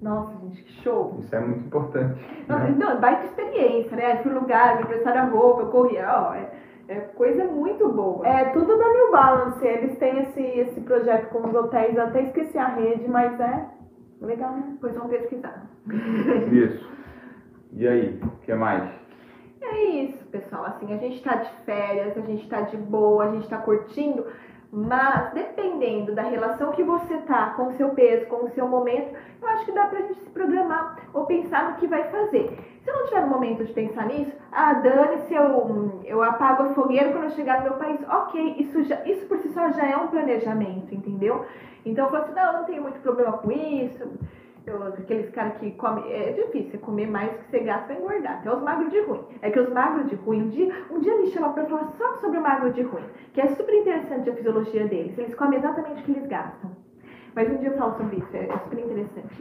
[0.00, 1.16] Nossa, gente, que show.
[1.18, 2.18] Isso é muito importante.
[2.48, 2.74] Nossa, né?
[2.78, 4.22] Não, baita experiência, né?
[4.22, 6.50] Fui no lugar, me emprestaram roupa, eu corria, ó, é,
[6.88, 8.26] é coisa muito boa.
[8.26, 12.22] É tudo da New Balance, eles têm esse, esse projeto com os hotéis, eu até
[12.22, 13.66] esqueci a rede, mas é
[14.20, 14.64] legal, né?
[14.72, 15.66] Depois vamos pesquisar.
[16.52, 16.88] Isso.
[17.72, 18.90] E aí, o que mais?
[19.60, 20.64] É isso, pessoal.
[20.64, 24.26] Assim, a gente tá de férias, a gente tá de boa, a gente tá curtindo,
[24.70, 29.14] mas dependendo da relação que você tá com o seu peso, com o seu momento,
[29.40, 32.58] eu acho que dá pra gente se programar ou pensar no que vai fazer.
[32.82, 36.74] Se eu não tiver no momento de pensar nisso, ah, dane-se, eu, eu apago a
[36.74, 38.00] fogueira quando eu chegar no meu país.
[38.08, 41.44] Ok, isso, já, isso por si só já é um planejamento, entendeu?
[41.84, 44.04] Então eu falo assim, não, não tenho muito problema com isso.
[44.66, 46.12] Eu, aqueles caras que comem.
[46.12, 48.38] É difícil você comer mais que você gasta pra engordar.
[48.38, 49.24] Até os magros de ruim.
[49.40, 52.14] É que os magros de ruim, um dia, um dia me chama pra falar só
[52.16, 53.04] sobre o magro de ruim.
[53.32, 55.16] Que é super interessante a fisiologia deles.
[55.16, 56.70] Eles comem exatamente o que eles gastam.
[57.34, 59.40] Mas um dia eu falo sobre isso, é, é super interessante.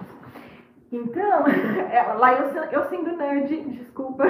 [0.91, 1.43] Então,
[2.19, 4.23] lá eu, eu sendo nerd, desculpa.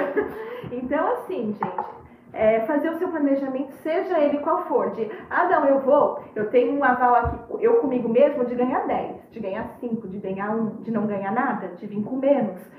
[0.72, 1.97] Então, assim, gente,
[2.32, 6.50] é, fazer o seu planejamento, seja ele qual for, de, ah, não, eu vou, eu
[6.50, 10.50] tenho um aval aqui, eu comigo mesmo, de ganhar 10, de ganhar 5, de ganhar
[10.50, 12.70] 1, de não ganhar nada, de vir com menos.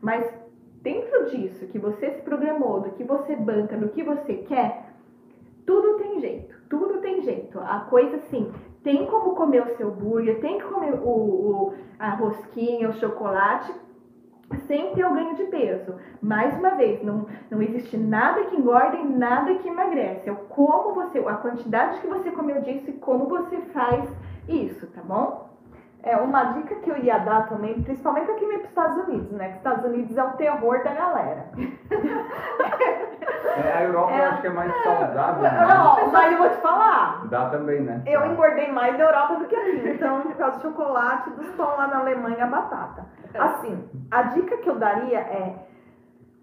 [0.00, 0.24] Mas
[0.82, 4.84] dentro disso, que você se programou, do que você banca, do que você quer,
[5.66, 7.58] tudo tem jeito, tudo tem jeito.
[7.60, 8.50] A coisa assim,
[8.82, 13.74] tem como comer o seu burger, tem que comer o, o- a rosquinha, o chocolate,
[14.66, 15.94] sem ter o ganho de peso.
[16.22, 20.28] Mais uma vez, não, não existe nada que engorda e nada que emagrece.
[20.28, 24.08] É como você, a quantidade que você comeu disso e como você faz
[24.48, 25.46] isso, tá bom?
[26.02, 29.46] É uma dica que eu ia dar também, principalmente aqui para os Estados Unidos, né?
[29.46, 31.44] Que os Estados Unidos é o terror da galera.
[33.56, 34.20] É, a Europa É.
[34.20, 35.66] eu acho que é mais saudável, né?
[35.68, 37.26] Não, mas eu vou te falar.
[37.26, 38.02] Dá também, né?
[38.06, 39.88] Eu engordei mais da Europa do que aqui.
[39.88, 43.04] Então, por causa do chocolate, dos pão lá na Alemanha, a batata.
[43.34, 45.54] Assim, a dica que eu daria é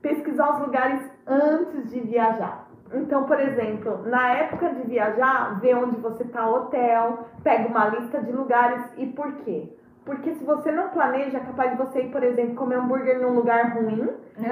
[0.01, 2.67] pesquisar os lugares antes de viajar.
[2.93, 8.21] Então, por exemplo, na época de viajar, vê onde você tá hotel, pega uma lista
[8.21, 9.74] de lugares e por quê?
[10.06, 13.34] Porque se você não planeja, é capaz de você ir, por exemplo, comer hambúrguer num
[13.34, 14.08] lugar ruim,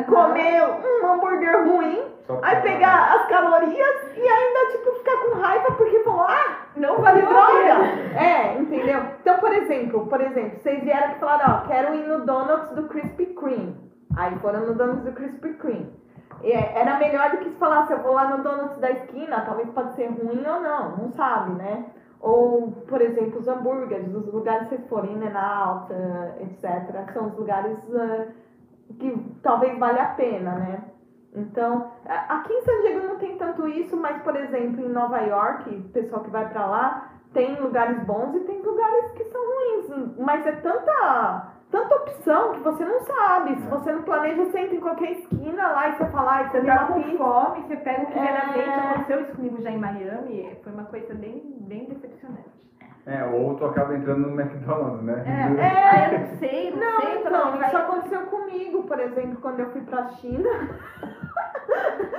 [0.08, 2.04] comer um hambúrguer ruim,
[2.41, 7.22] aí pegar as calorias e ainda, tipo, ficar com raiva porque falou, ah, Não pena.
[7.22, 7.86] droga!
[8.20, 8.99] É, entendeu?
[9.22, 12.72] Então, por exemplo, por exemplo, vocês vieram aqui e falaram, ó, quero ir no Donuts
[12.72, 13.78] do Krispy Kreme.
[14.18, 15.93] Aí foram no Donuts do Krispy Kreme.
[16.41, 19.41] E é, era melhor do que se falasse, eu vou lá no Donuts da esquina,
[19.45, 21.86] talvez pode ser ruim ou não, não sabe, né?
[22.24, 27.38] Ou, por exemplo, os hambúrgueres, os lugares que vocês forem, In-N-Out, eh, etc., são os
[27.38, 28.28] lugares eh,
[28.97, 29.13] que
[29.43, 30.84] talvez valha a pena, né?
[31.36, 35.69] Então, aqui em San Diego não tem tanto isso, mas, por exemplo, em Nova York,
[35.69, 40.17] o pessoal que vai pra lá tem lugares bons e tem lugares que são ruins.
[40.17, 43.55] Mas é tanta, tanta opção que você não sabe.
[43.55, 46.61] Se você não planeja, você entra em qualquer esquina lá e você fala, ai, Você
[46.61, 47.17] tá com pizza.
[47.17, 48.53] fome, você pega o que na É.
[48.53, 48.69] frente.
[48.69, 50.57] Aconteceu isso comigo já em Miami.
[50.63, 52.63] Foi uma coisa bem, bem decepcionante.
[53.05, 55.24] É, ou tu acaba entrando no McDonald's, né?
[55.26, 55.49] É,
[56.13, 56.15] É.
[56.15, 57.19] eu não sei, não, Não, sei.
[57.19, 60.49] então, vai- isso aconteceu comigo, por exemplo, quando eu fui pra China.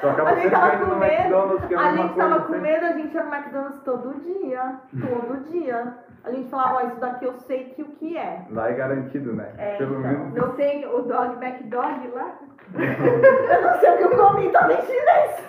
[0.00, 3.14] Tu acaba A gente tava com medo, é a gente tava com medo, a gente
[3.14, 4.74] ia no McDonald's todo dia.
[5.00, 5.94] Todo dia.
[6.24, 8.46] A gente falava, ó, isso daqui eu sei que o que é.
[8.50, 9.52] Lá é garantido, né?
[9.58, 10.10] É, Pelo então.
[10.10, 10.34] menos.
[10.34, 12.32] Não tem o dog, Mac Dog lá?
[12.74, 15.44] Eu não sei o que eu comi também chinês.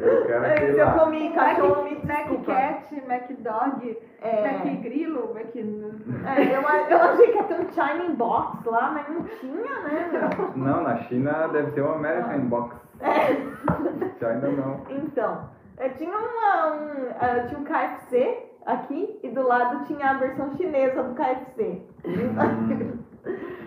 [0.00, 0.92] Eu quero É, eu lá.
[0.98, 2.52] comi cachorro, Mac desculpa.
[2.54, 4.42] Cat, Mac Dog, É.
[4.42, 5.54] Mac Grilo, Mac...
[5.56, 5.60] É,
[6.56, 10.10] eu, eu achei que ia ter um China Box lá, mas não tinha, né?
[10.54, 12.76] Não, na China deve ter um American Box.
[13.00, 14.26] É.
[14.26, 14.80] Ainda não.
[14.90, 20.14] Então, eu tinha uma, um, eh, tinha um KFC aqui e do lado tinha a
[20.14, 21.82] versão chinesa do KFC.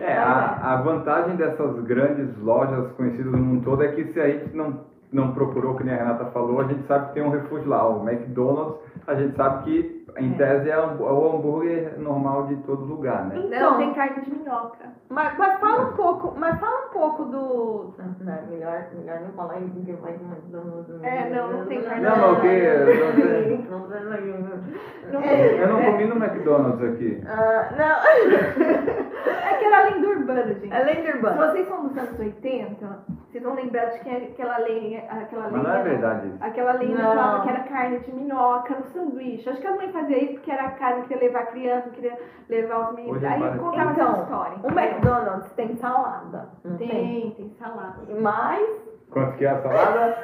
[0.00, 4.26] É, a, a vantagem dessas grandes lojas conhecidas no mundo todo é que se a
[4.26, 4.80] gente não,
[5.12, 7.86] não procurou, que nem a Renata falou, a gente sabe que tem um refúgio lá.
[7.86, 12.56] O McDonald's, a gente sabe que, em tese, é o é o hambúrguer normal de
[12.56, 13.36] todo lugar, né?
[13.38, 14.78] Então, Não, tem carne de minhoca.
[15.08, 17.94] Mas, mas fala um pouco, mas fala um pouco do.
[18.20, 20.18] Não, é melhor, melhor não falar isso porque vai
[21.02, 23.70] É, não, não tem carne Não, mas o que?
[25.12, 27.22] Não Eu não comi no McDonald's aqui.
[27.26, 29.00] Ah, não.
[29.50, 30.72] É que era lenda urbana, gente.
[30.72, 31.46] É lenda Se urbana.
[31.46, 35.72] vocês são dos anos 80, vocês vão lembrar de que aquela lenha, aquela Mas não
[35.74, 36.32] é verdade.
[36.40, 37.14] Aquela lenda Não.
[37.14, 39.48] falava que era carne de minhoca no sanduíche.
[39.48, 42.88] Acho que a mãe fazia isso porque era carne, queria levar a criança, queria levar
[42.90, 43.22] os meninos.
[43.22, 44.56] É Aí várias contava essa Então, história.
[44.62, 46.48] o McDonald's tem salada.
[46.64, 46.88] Não tem?
[46.88, 47.96] Tem, tem salada.
[48.20, 50.16] Mas Quanto que é a salada?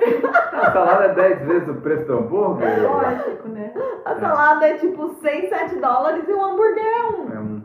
[0.52, 2.82] A salada é 10 vezes o preço do hambúrguer.
[2.82, 3.72] Lógico, né?
[4.04, 7.32] a salada é tipo 6, 7 dólares e o hambúrguer é um.
[7.34, 7.62] É um-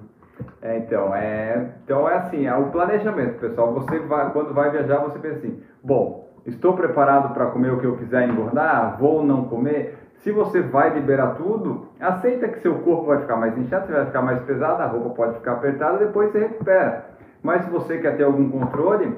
[0.64, 3.72] É, então, é, então é assim, é o planejamento, pessoal.
[3.74, 7.86] Você vai, quando vai viajar, você pensa assim, bom, estou preparado para comer o que
[7.86, 8.98] eu quiser engordar?
[9.00, 10.01] Vou ou não comer?
[10.24, 14.06] Se você vai liberar tudo, aceita que seu corpo vai ficar mais inchado, você vai
[14.06, 17.06] ficar mais pesado, a roupa pode ficar apertada, depois você recupera.
[17.42, 19.16] Mas se você quer ter algum controle,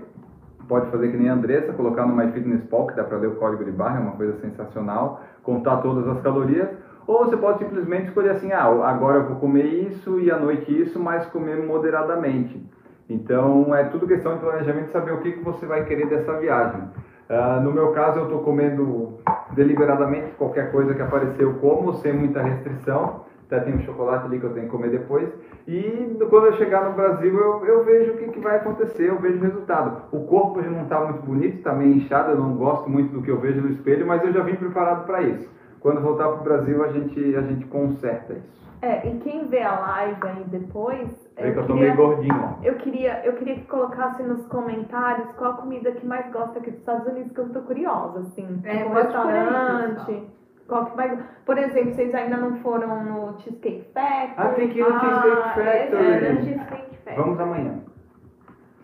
[0.67, 3.65] pode fazer que nem a Andressa, colocar no MyFitnessPal, que dá para ler o código
[3.65, 6.69] de barra, é uma coisa sensacional, contar todas as calorias,
[7.05, 10.81] ou você pode simplesmente escolher assim, ah, agora eu vou comer isso e à noite
[10.81, 12.65] isso, mas comer moderadamente.
[13.09, 16.81] Então é tudo questão de planejamento, saber o que, que você vai querer dessa viagem.
[17.29, 19.19] Ah, no meu caso, eu estou comendo
[19.55, 23.21] deliberadamente qualquer coisa que aparecer eu como, sem muita restrição.
[23.45, 25.29] Até tem um chocolate ali que eu tenho que comer depois.
[25.67, 29.19] E quando eu chegar no Brasil, eu, eu vejo o que, que vai acontecer, eu
[29.19, 30.03] vejo o resultado.
[30.11, 33.21] O corpo já não está muito bonito, está meio inchado, eu não gosto muito do
[33.21, 35.49] que eu vejo no espelho, mas eu já vim preparado para isso.
[35.79, 38.72] Quando voltar para o Brasil, a gente, a gente conserta isso.
[38.83, 42.05] É, e quem vê a live aí depois, Vê que eu eu tô meio queria,
[42.05, 42.63] gordinho, ó.
[42.65, 46.69] eu queria, eu queria que colocasse nos comentários qual a comida que mais gosta aqui
[46.71, 48.61] dos Estados Unidos, que eu tô curiosa, assim.
[48.65, 50.23] É, Tipo, um aí, restaurante.
[50.67, 51.19] Qual que mais...
[51.45, 54.33] Por exemplo, vocês ainda não foram no Cheesecake Factory?
[54.37, 56.05] Ah, tem que ir no Ah, Cheesecake é, Factory.
[56.25, 57.15] é, no Cheesecake Factory.
[57.15, 57.79] Vamos amanhã,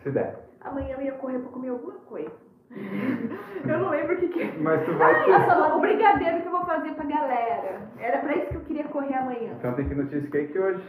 [0.01, 0.39] se der.
[0.61, 2.31] Amanhã eu ia correr pra comer alguma coisa.
[2.71, 4.53] Eu não lembro o que que é.
[4.59, 5.31] Mas tu vai Ah, ter...
[5.31, 7.81] essa, o brigadeiro que eu vou fazer pra galera.
[7.99, 9.51] Era pra isso que eu queria correr amanhã.
[9.57, 10.81] Então tem que ir no cheesecake hoje.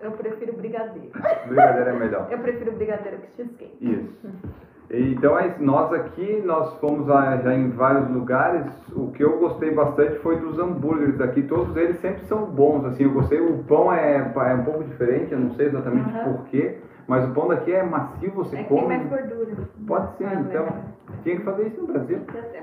[0.00, 1.10] Eu prefiro brigadeiro.
[1.46, 2.28] Brigadeiro é melhor.
[2.30, 3.76] Eu prefiro brigadeiro que cheesecake.
[3.80, 4.28] Isso.
[4.90, 5.62] Então é isso.
[5.62, 8.66] Nós aqui, nós fomos já em vários lugares.
[8.94, 11.42] O que eu gostei bastante foi dos hambúrgueres aqui.
[11.42, 12.84] Todos eles sempre são bons.
[12.84, 13.40] Assim, eu gostei.
[13.40, 15.32] O pão é, é um pouco diferente.
[15.32, 16.24] Eu não sei exatamente Aham.
[16.34, 16.78] porquê.
[17.08, 18.30] Mas o pão daqui é macio.
[18.32, 18.88] Você É que tem come.
[18.96, 19.52] mais gordura.
[19.86, 20.24] Pode ser.
[20.26, 20.76] Ah, Então legal.
[21.22, 22.18] tinha que fazer isso no Brasil.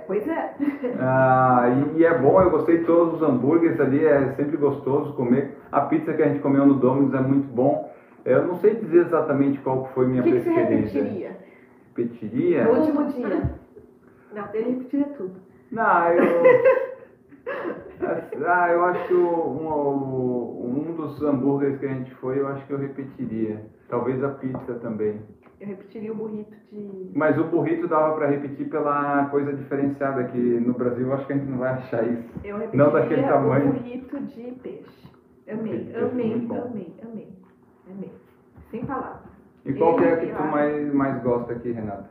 [0.08, 0.54] Pois é.
[1.02, 1.66] Ah,
[1.96, 5.58] e, e é bom, eu gostei de todos os hambúrgueres ali, é sempre gostoso comer.
[5.72, 7.92] A pizza que a gente comeu no Domino's é muito bom.
[8.24, 11.00] Eu não sei dizer exatamente qual que foi minha O que, que você preferência.
[11.02, 11.38] repetiria?
[11.96, 12.64] Repetiria?
[12.66, 13.42] No último dia.
[14.34, 15.34] Não, ele repetiria tudo.
[15.72, 16.44] Não, eu.
[18.46, 20.55] Ah, eu acho que o- um,
[21.14, 23.66] dos hambúrgueres que a gente foi, eu acho que eu repetiria.
[23.90, 25.22] Talvez a pizza também.
[25.60, 27.12] Eu repetiria o burrito de.
[27.14, 31.34] Mas o burrito dava pra repetir pela coisa diferenciada, que no Brasil eu acho que
[31.34, 32.30] a gente não vai achar isso.
[32.44, 33.70] Eu repetiria Não daquele tamanho.
[33.70, 35.06] o burrito de peixe.
[35.50, 36.62] Amei, Peixe, amei, bom.
[36.66, 37.28] amei, amei,
[37.90, 38.12] amei.
[38.72, 39.22] Sem palavras.
[39.64, 42.10] E qual que é que tu mais, mais gosta aqui, Renato?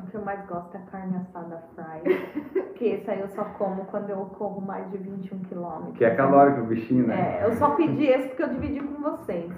[0.00, 2.62] O que eu mais gosto é a carne assada fry.
[2.74, 5.98] que esse aí eu só como quando eu corro mais de 21 quilômetros.
[5.98, 7.40] Que é calórico o bichinho, né?
[7.40, 9.52] É, eu só pedi esse porque eu dividi com vocês.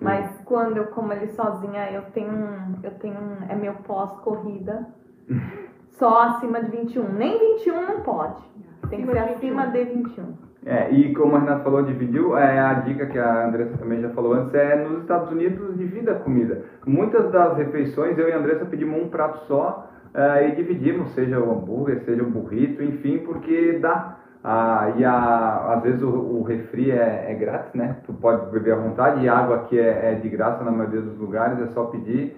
[0.00, 2.78] Mas quando eu como ele sozinha, eu tenho um.
[2.82, 3.36] Eu tenho um.
[3.48, 4.86] É meu pós-corrida.
[5.92, 7.12] Só acima de 21.
[7.12, 8.42] Nem 21 não pode.
[8.90, 10.34] Tem que ser acima de 21.
[10.66, 14.08] É, e como a Renata falou, dividiu, é, a dica que a Andressa também já
[14.10, 16.62] falou antes é nos Estados Unidos divida a comida.
[16.86, 21.38] Muitas das refeições, eu e a Andressa pedimos um prato só é, e dividimos, seja
[21.38, 24.18] o hambúrguer, seja o burrito, enfim, porque dá.
[24.46, 27.96] Ah, e a, às vezes o, o refri é, é grátis, né?
[28.06, 31.00] Tu pode beber à vontade e a água aqui é, é de graça na maioria
[31.00, 32.36] dos lugares, é só pedir.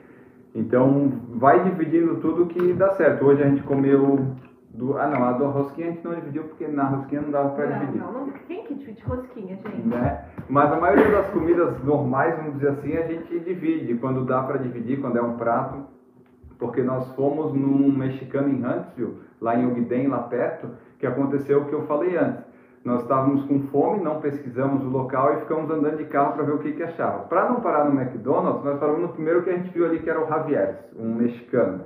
[0.54, 3.24] Então vai dividindo tudo que dá certo.
[3.24, 4.20] Hoje a gente comeu.
[4.76, 7.50] Do, ah não, a do rosquinha a gente não dividiu porque na rosquinha não dava
[7.50, 8.30] pra Não, dividir não, não.
[8.46, 9.86] Quem que divide rosquinha, gente?
[9.86, 10.24] né?
[10.50, 14.58] Mas a maioria das comidas normais, vamos dizer assim, a gente divide quando dá para
[14.58, 15.78] dividir, quando é um prato,
[16.58, 20.68] porque nós fomos num mexicano em Huntsville, lá em Ogden, lá perto,
[20.98, 22.44] que aconteceu o que eu falei antes.
[22.84, 26.52] Nós estávamos com fome, não pesquisamos o local e ficamos andando de carro para ver
[26.52, 27.24] o que, que achava.
[27.24, 30.08] Para não parar no McDonald's, nós paramos no primeiro que a gente viu ali, que
[30.08, 31.80] era o Javier's, um mexicano.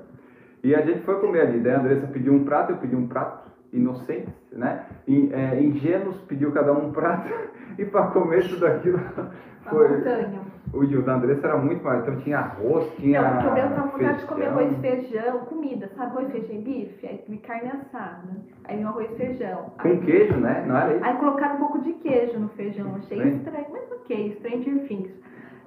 [0.63, 1.59] E a gente foi comer ali.
[1.61, 4.77] Daí a Andressa pediu um prato, eu pedi um prato, inocentes, né?
[5.07, 7.29] In- é, ingênuos, pediu cada um um prato.
[7.79, 8.99] E para comer tudo aquilo
[9.65, 9.89] A foi.
[9.89, 10.41] montanha.
[10.73, 12.01] O o da Andressa era muito mais.
[12.01, 13.21] Então tinha arroz, tinha.
[13.23, 16.11] Não, porque eu tava com vontade de comer arroz e feijão, comida, sabe?
[16.11, 19.71] Arroz, feijão e bife, aí carne assada, aí um arroz e feijão.
[19.79, 20.63] Aí, Com queijo, né?
[20.67, 21.05] Não era isso?
[21.05, 23.37] aí colocaram um pouco de queijo no feijão, achei Estranho.
[23.37, 25.11] estranho, mas ok, Stranger Things.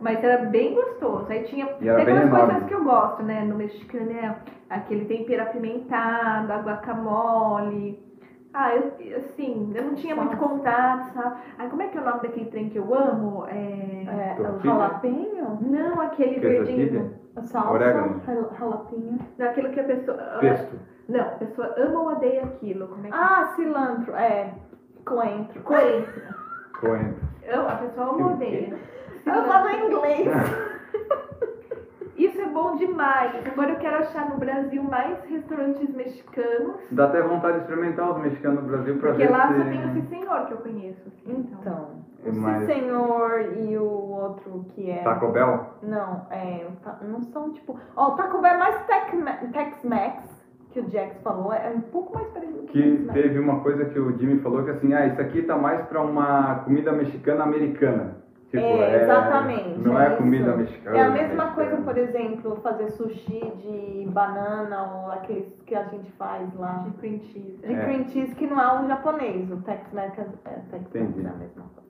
[0.03, 1.25] Mas era bem gostoso.
[1.29, 2.51] Aí tinha E era tem bem aquelas enorme.
[2.51, 3.41] coisas que eu gosto, né?
[3.45, 4.35] No mexicano é
[4.69, 8.03] aquele tempero apimentado, a guacamole,
[8.55, 11.35] Ah, eu, assim, eu não tinha muito contato, sabe?
[11.57, 13.45] Ah, como é que é o nome daquele trem que eu amo?
[13.47, 14.35] É...
[14.37, 15.57] É, o jalapeno?
[15.61, 16.65] Não, aquele verdinho.
[16.77, 17.11] Quesadilha?
[17.35, 17.71] A salsa?
[17.71, 18.21] Orégano.
[18.27, 19.19] jal- Jalapeno?
[19.39, 20.17] Daquilo que a pessoa.
[20.39, 20.75] Pesto.
[21.09, 22.87] Não, a pessoa ama ou odeia aquilo.
[22.89, 24.13] Como é que Ah, cilantro.
[24.15, 24.53] É,
[25.03, 25.61] coentro.
[25.63, 26.21] Coentro.
[26.79, 27.23] Coentro.
[27.41, 28.77] Eu- A pessoa ama ou odeia.
[29.25, 30.27] Eu falo em inglês.
[32.15, 33.33] Isso é bom demais.
[33.47, 36.75] Agora eu quero achar no Brasil mais restaurantes mexicanos.
[36.91, 39.57] Dá até vontade de experimentar os mexicanos no Brasil pra Porque ver lá se...
[39.57, 41.11] só tem o Senhor que eu conheço.
[41.25, 41.59] Então.
[41.63, 41.89] Então,
[42.25, 45.03] É o mais- Senhor e o outro que é...
[45.03, 45.65] Taco Bell?
[45.81, 47.77] Não, é, ta- não são tipo...
[47.95, 48.85] Ó, o Taco Bell é mais
[49.51, 50.23] Tex-Mex,
[50.71, 53.13] que o Jax falou, é um pouco mais parecido com Que Tex-Mex.
[53.13, 55.99] teve uma coisa que o Jimmy falou que assim, ah, isso aqui tá mais pra
[56.01, 58.22] uma comida mexicana americana.
[58.53, 59.79] Tipo, É, exatamente.
[59.79, 60.17] Não é, isso.
[60.17, 60.95] comida mexicana.
[60.95, 61.51] É a mesma mexicana.
[61.55, 66.83] coisa, por exemplo, fazer sushi de banana ou aqueles que a gente faz lá.
[66.85, 67.57] De cream cheese.
[67.65, 67.79] De É.
[67.83, 71.83] cream cheese que não é o japonês, o Tex-Mex é, é, é a mesma coisa.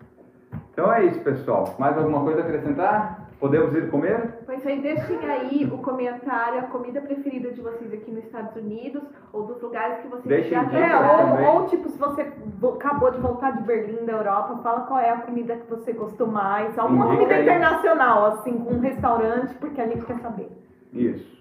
[0.71, 1.75] Então é isso, pessoal.
[1.77, 3.22] Mais alguma coisa a acrescentar?
[3.43, 4.35] Podemos ir comer?
[4.45, 9.03] Pois aí, deixem aí o comentário, a comida preferida de vocês aqui nos Estados Unidos
[9.33, 12.23] ou dos lugares que vocês Deixem já É, ou, ou tipo, se você
[12.57, 15.91] vo- acabou de voltar de Berlim, da Europa, fala qual é a comida que você
[15.91, 16.79] gostou mais.
[16.79, 17.41] Alguma Indica comida aí.
[17.43, 20.47] internacional, assim, com um restaurante, porque a gente quer saber.
[20.93, 21.33] Isso.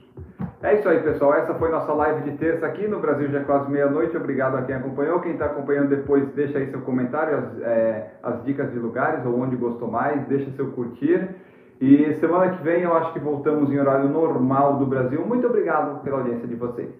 [0.60, 1.34] É isso aí, pessoal.
[1.34, 4.16] Essa foi nossa live de terça aqui no Brasil já é quase meia-noite.
[4.16, 5.20] Obrigado a quem acompanhou.
[5.20, 9.38] Quem está acompanhando depois, deixa aí seu comentário, as, é, as dicas de lugares ou
[9.40, 11.28] onde gostou mais, deixa seu curtir.
[11.80, 15.26] E semana que vem eu acho que voltamos em horário normal do Brasil.
[15.26, 16.90] Muito obrigado pela audiência de vocês.